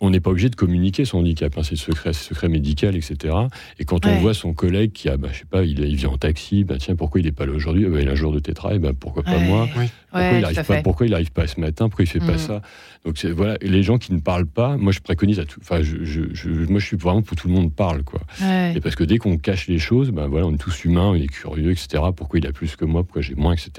[0.00, 3.34] on n'est pas obligé de communiquer son handicap, hein, c'est secret, secret médical, etc.
[3.78, 6.06] Et quand on voit son collègue qui a, bah, je sais pas, il, il vit
[6.06, 7.86] en taxi, bah, tiens, pourquoi il n'est pas là aujourd'hui?
[7.86, 9.66] Bah, Il a un jour de tétra, et bah, pourquoi pas moi?
[9.66, 11.88] Pourquoi, il n'arrive pas, pourquoi il n'arrive pas ce matin?
[11.88, 12.38] Pourquoi il fait pas mm.
[12.38, 12.62] ça?
[13.04, 15.60] Donc voilà, les gens qui ne parlent pas, moi je préconise à tout.
[15.62, 18.20] Enfin, je, je, moi je suis vraiment pour tout le monde parle, quoi.
[18.42, 21.14] Et parce que dès qu'on cache les choses, ben voilà, on est tous humains, on
[21.14, 22.02] est curieux, etc.
[22.14, 23.04] Pourquoi il a plus que moi?
[23.04, 23.70] Pourquoi j'ai moins, etc.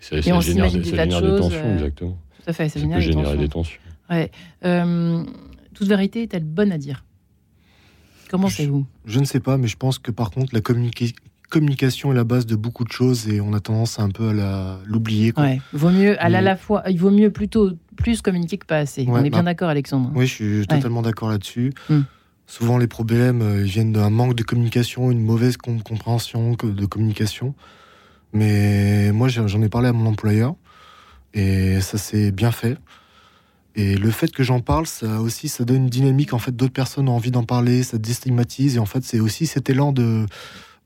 [0.00, 2.18] Et ça, génère, des, tensions, euh, exactement.
[2.36, 3.80] Tout à fait, ça, peut générer des tensions.
[4.10, 4.30] Ouais.
[4.64, 5.24] Euh,
[5.74, 7.04] toute vérité est-elle bonne à dire?
[8.28, 10.60] Comment c'est vous Je ne sais pas, mais je pense que par contre, la
[11.48, 14.78] communication est la base de beaucoup de choses et on a tendance un peu à
[14.86, 15.32] l'oublier.
[15.36, 19.06] Ouais, vaut mieux, à la fois, il vaut mieux plutôt plus communiquer que pas assez.
[19.08, 20.12] on est bien bah, d'accord, Alexandre.
[20.14, 21.72] Oui, je suis totalement d'accord là-dessus.
[21.88, 22.02] Hmm.
[22.46, 27.54] Souvent, les problèmes euh, viennent d'un manque de communication, une mauvaise compréhension de communication.
[28.32, 30.54] Mais moi, j'en ai parlé à mon employeur
[31.34, 32.76] et ça s'est bien fait.
[33.74, 36.32] Et le fait que j'en parle, ça aussi, ça donne une dynamique.
[36.32, 38.76] En fait, d'autres personnes ont envie d'en parler, ça déstigmatise.
[38.76, 40.26] Et en fait, c'est aussi cet élan de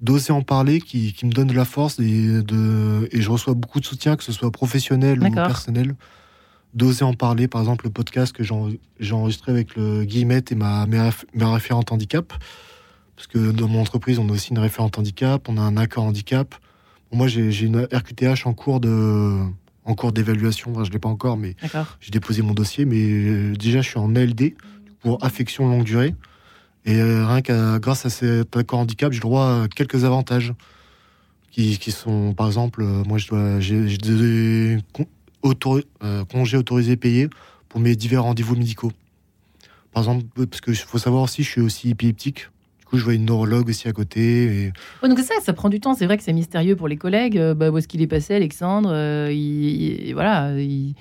[0.02, 3.54] d'oser en parler qui, qui, me donne de la force et, de, et je reçois
[3.54, 5.94] beaucoup de soutien, que ce soit professionnel ou personnel,
[6.74, 7.46] d'oser en parler.
[7.48, 12.32] Par exemple, le podcast que j'ai enregistré avec le Guillemette et ma, ma, référente handicap.
[13.14, 16.04] Parce que dans mon entreprise, on a aussi une référente handicap, on a un accord
[16.04, 16.54] handicap.
[17.12, 19.38] moi, j'ai une RQTH en cours de
[19.84, 20.72] en cours d'évaluation.
[20.74, 21.56] je ne l'ai pas encore, mais
[22.00, 22.84] j'ai déposé mon dossier.
[22.84, 24.54] Mais euh, déjà, je suis en ALD
[25.00, 26.14] pour affection longue durée.
[26.84, 30.52] Et euh, rien que grâce à cet accord handicap, j'ai droit à quelques avantages
[31.50, 34.78] qui, sont, par exemple, euh, moi, j'ai des
[36.30, 37.28] congés autorisés payés
[37.68, 38.92] pour mes divers rendez-vous médicaux.
[39.92, 42.48] Par exemple, parce qu'il faut savoir aussi, je suis aussi épileptique
[42.98, 44.72] je vois une neurologue aussi à côté.
[45.02, 45.94] Donc ça, ça prend du temps.
[45.94, 47.38] C'est vrai que c'est mystérieux pour les collègues.
[47.38, 50.94] Euh, bah, où est-ce qu'il est passé, Alexandre euh, il, Voilà, il,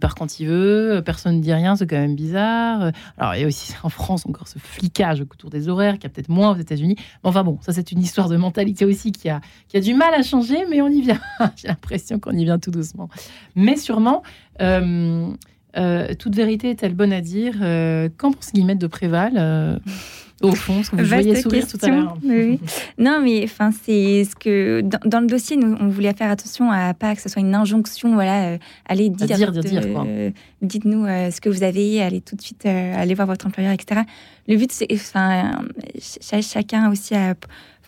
[0.00, 1.02] part quand il veut.
[1.04, 1.76] Personne ne dit rien.
[1.76, 2.92] C'est quand même bizarre.
[3.18, 6.10] Alors il y a aussi en France encore ce flicage autour des horaires qui a
[6.10, 6.96] peut-être moins aux États-Unis.
[7.22, 9.40] Enfin bon, ça c'est une histoire de mentalité aussi qui a,
[9.74, 11.20] a du mal à changer, mais on y vient.
[11.56, 13.08] J'ai l'impression qu'on y vient tout doucement.
[13.54, 14.22] Mais sûrement.
[14.60, 15.30] Euh,
[16.18, 17.54] toute vérité est-elle bonne à dire
[18.16, 19.80] Qu'en pense Guillemette de Préval
[20.42, 22.16] au fond, que vous voyez sourire tout à l'heure.
[22.98, 26.94] Non, mais enfin, c'est ce que dans, le dossier, nous, on voulait faire attention à
[26.94, 28.14] pas que ce soit une injonction.
[28.14, 30.30] Voilà, euh, allez dire, dire, dire, euh,
[30.62, 34.02] dites-nous euh, ce que vous avez, allez tout de suite aller voir votre employeur, etc.
[34.48, 35.52] Le but, c'est, enfin,
[35.98, 37.34] chacun aussi a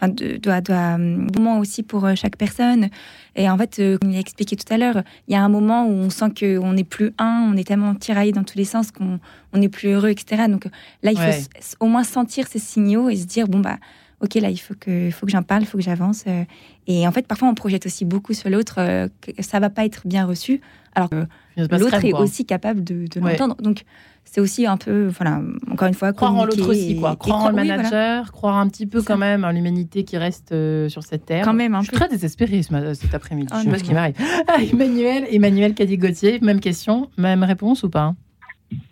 [0.00, 2.88] enfin, doit, doit, un moment aussi pour euh, chaque personne.
[3.36, 5.48] Et en fait, euh, comme il a expliqué tout à l'heure, il y a un
[5.48, 8.64] moment où on sent qu'on n'est plus un, on est tellement tiraillé dans tous les
[8.64, 9.18] sens qu'on
[9.52, 10.44] on n'est plus heureux, etc.
[10.48, 10.66] Donc
[11.02, 13.78] là, il faut au moins sentir ces signaux et se dire, bon, bah,
[14.20, 16.24] ok, là, il faut que, faut que j'en parle, il faut que j'avance.
[16.26, 16.44] Euh.
[16.86, 18.76] Et en fait, parfois, on projette aussi beaucoup sur l'autre,
[19.20, 20.60] que ça va pas être bien reçu,
[20.94, 21.26] alors que
[21.56, 23.56] l'autre est aussi capable de, de l'entendre.
[23.56, 23.84] Donc,
[24.30, 27.16] c'est aussi un peu, voilà, encore une fois, croire en l'autre aussi, quoi.
[27.16, 30.88] Croire en le manager, croire un petit peu quand même en l'humanité qui reste euh,
[30.88, 31.44] sur cette terre.
[31.44, 33.48] Quand même, un Je suis très désespérée cet après-midi.
[33.56, 34.16] je sais pas ce qui m'arrive.
[34.48, 38.14] Ah, Emmanuel, Emmanuel Cadigotier, même question, même réponse ou pas?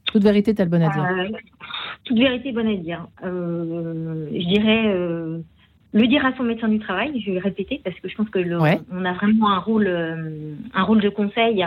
[0.07, 1.29] Toute vérité est-elle bonne à dire euh,
[2.05, 3.07] Toute vérité bonne à dire.
[3.25, 5.43] Euh, je dirais
[5.97, 8.29] le dire à son médecin du travail, je vais le répéter parce que je pense
[8.29, 11.67] que le, on a vraiment un rôle, euh, un rôle de conseil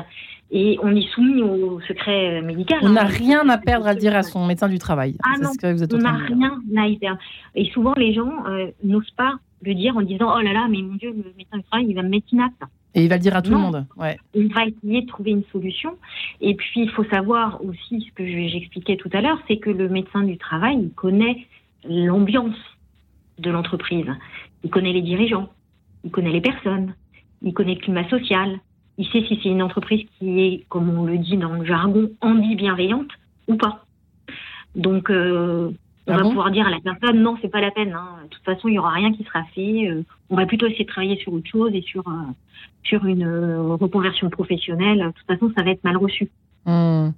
[0.52, 2.80] et on est soumis au secret médical.
[2.82, 3.08] On n'a hein.
[3.08, 5.16] rien à perdre à dire à son médecin du travail.
[5.24, 7.20] Ah non, que vous êtes on n'a rien à y perdre.
[7.56, 10.82] Et souvent, les gens euh, n'osent pas le dire en disant Oh là là, mais
[10.82, 12.64] mon Dieu, le médecin du travail, il va me mettre inapte.
[12.96, 13.86] Et il va le dire à tout le monde.
[13.98, 14.18] Ouais.
[14.34, 15.96] Il va essayer de trouver une solution.
[16.42, 19.88] Et puis, il faut savoir aussi ce que j'expliquais tout à l'heure c'est que le
[19.90, 21.46] médecin du travail, il connaît
[21.88, 22.58] l'ambiance
[23.38, 24.08] de l'entreprise.
[24.64, 25.50] Il connaît les dirigeants,
[26.04, 26.96] il connaît les personnes,
[27.44, 28.60] il connaît le climat social,
[29.00, 32.12] il sait si c'est une entreprise qui est, comme on le dit dans le jargon,
[32.20, 33.10] ambi-bienveillante
[33.48, 33.86] ou pas.
[34.76, 35.72] Donc, euh,
[36.06, 37.94] on ah va pouvoir dire à la personne non, c'est pas la peine.
[37.94, 38.08] Hein.
[38.24, 39.90] De toute façon, il y aura rien qui sera fait.
[39.90, 42.12] Euh, on va plutôt essayer de travailler sur autre chose et sur euh,
[42.84, 45.00] sur une reconversion professionnelle.
[45.00, 46.30] De toute façon, ça va être mal reçu.
[46.66, 47.10] Mmh.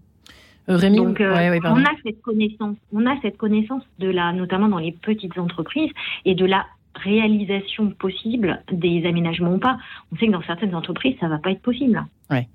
[0.67, 4.91] Rémi, Donc, on a cette connaissance, on a cette connaissance de la, notamment dans les
[4.91, 5.91] petites entreprises
[6.25, 6.65] et de la
[6.95, 9.77] réalisation possible des aménagements ou pas.
[10.11, 12.03] On sait que dans certaines entreprises, ça va pas être possible.
[12.29, 12.47] Ouais.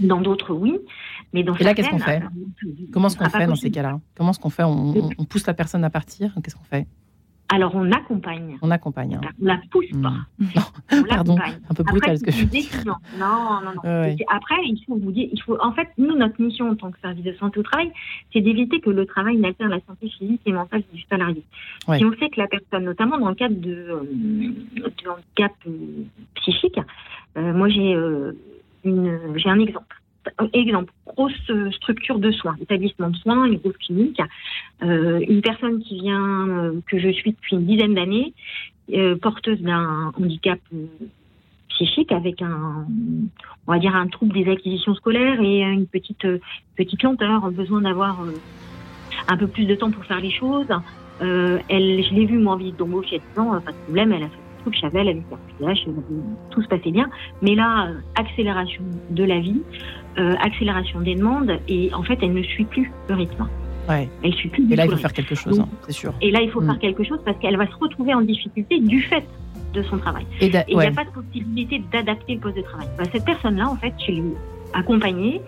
[0.00, 0.78] Dans d'autres, oui.
[1.32, 2.22] Mais dans Et là, qu'est-ce qu'on fait
[2.92, 5.54] Comment est-ce qu'on fait dans ces cas-là Comment est-ce qu'on fait on, on, pousse la
[5.54, 6.86] personne à partir Qu'est-ce qu'on fait
[7.50, 8.58] alors, on accompagne.
[8.60, 9.14] On accompagne.
[9.14, 9.28] Hein.
[9.40, 10.12] On la pousse pas.
[10.38, 11.36] Non, pardon,
[11.70, 12.68] un peu brutal ce que je dis.
[12.84, 13.82] Non, non, non.
[14.28, 17.00] Après, il faut vous dire, il faut, en fait, nous, notre mission en tant que
[17.00, 17.90] service de santé au travail,
[18.32, 21.42] c'est d'éviter que le travail n'altère la santé physique et mentale du salarié.
[21.96, 25.70] Si on sait que la personne, notamment dans le cadre de, euh, handicap euh,
[26.34, 26.78] psychique,
[27.36, 27.96] euh, moi, j'ai
[28.84, 29.96] j'ai un exemple
[30.52, 31.32] exemple, grosse
[31.72, 34.20] structure de soins, établissement de soins, une grosse clinique,
[34.82, 38.34] euh, une personne qui vient, euh, que je suis depuis une dizaine d'années,
[38.94, 40.60] euh, porteuse d'un handicap
[41.68, 42.86] psychique avec un,
[43.66, 46.26] on va dire un trouble des acquisitions scolaires et une petite
[46.76, 48.24] petite lenteur, besoin d'avoir
[49.28, 50.66] un peu plus de temps pour faire les choses.
[51.20, 54.28] elle, je l'ai vue moi en visite d'embauche 10 ans, pas de problème, elle a
[54.28, 55.22] fait truc, Chavel avec
[56.50, 57.08] tout se passait bien.
[57.42, 59.62] Mais là, accélération de la vie,
[60.18, 63.48] euh, accélération des demandes, et en fait, elle ne suit plus le rythme.
[63.88, 64.08] Ouais.
[64.22, 64.70] Elle suit plus.
[64.70, 66.12] Et là, il faut faire quelque chose, hein, c'est sûr.
[66.20, 66.78] Et là, il faut faire mm.
[66.78, 69.24] quelque chose parce qu'elle va se retrouver en difficulté du fait
[69.72, 70.26] de son travail.
[70.40, 72.88] Et il n'y a pas de possibilité d'adapter le poste de travail.
[72.98, 74.22] Bah, cette personne-là, en fait, je l'ai
[74.74, 75.40] accompagnée.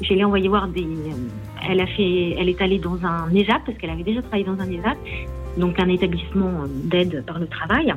[0.00, 0.82] Je l'ai envoyée voir des.
[0.82, 2.30] Euh, elle a fait.
[2.38, 4.96] Elle est allée dans un ESAP parce qu'elle avait déjà travaillé dans un ESAP,
[5.58, 6.50] donc un établissement
[6.84, 7.94] d'aide par le travail.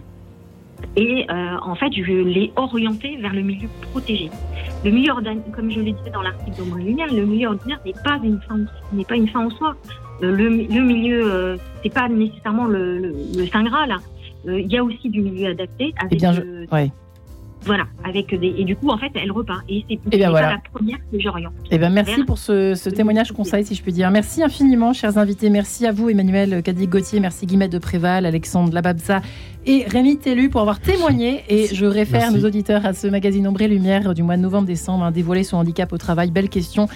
[0.96, 4.30] Et euh, en fait, je l'ai orienté vers le milieu protégé.
[4.84, 7.94] Le milieu ordinaire, comme je l'ai dit dans l'article de Lumière, le milieu ordinaire n'est
[8.04, 8.60] pas une fin,
[8.94, 9.76] n'est pas une fin en soi.
[10.24, 13.96] Euh, le, le milieu, euh, c'est pas nécessairement le, le, le Saint Graal.
[14.48, 16.14] Il y a aussi du milieu adapté avec.
[16.14, 16.42] Eh bien, je...
[16.72, 16.92] ouais.
[17.66, 21.00] Voilà, avec des et du coup en fait elle repart et c'est eh la première
[21.12, 21.54] que j'oriente.
[21.72, 24.12] Eh bien merci pour ce, ce témoignage conseil si je puis dire.
[24.12, 28.72] Merci infiniment chers invités, merci à vous Emmanuel Cadic Gauthier, merci Guillemette de Préval, Alexandre
[28.72, 29.22] Lababza
[29.66, 31.44] et Rémi Tellu pour avoir témoigné.
[31.50, 35.12] Et je réfère nos auditeurs à ce magazine Ombre Lumière du mois de novembre-décembre, hein,
[35.12, 36.32] dévoiler son handicap au travail.
[36.32, 36.88] Belle question.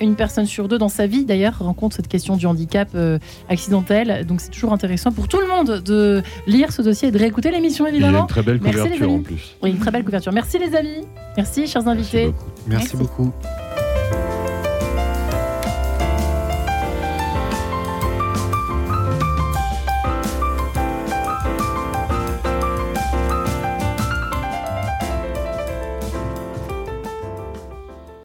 [0.00, 3.18] une personne sur deux dans sa vie, d'ailleurs, rencontre cette question du handicap euh,
[3.48, 4.26] accidentel.
[4.26, 7.50] Donc c'est toujours intéressant pour tout le monde de lire ce dossier et de réécouter
[7.50, 8.22] l'émission, évidemment.
[8.22, 9.56] une très belle couverture en plus.
[9.62, 10.32] Oui, une très belle couverture.
[10.32, 11.06] Merci les amis.
[11.36, 12.32] Merci, chers invités.
[12.66, 13.32] Merci beaucoup.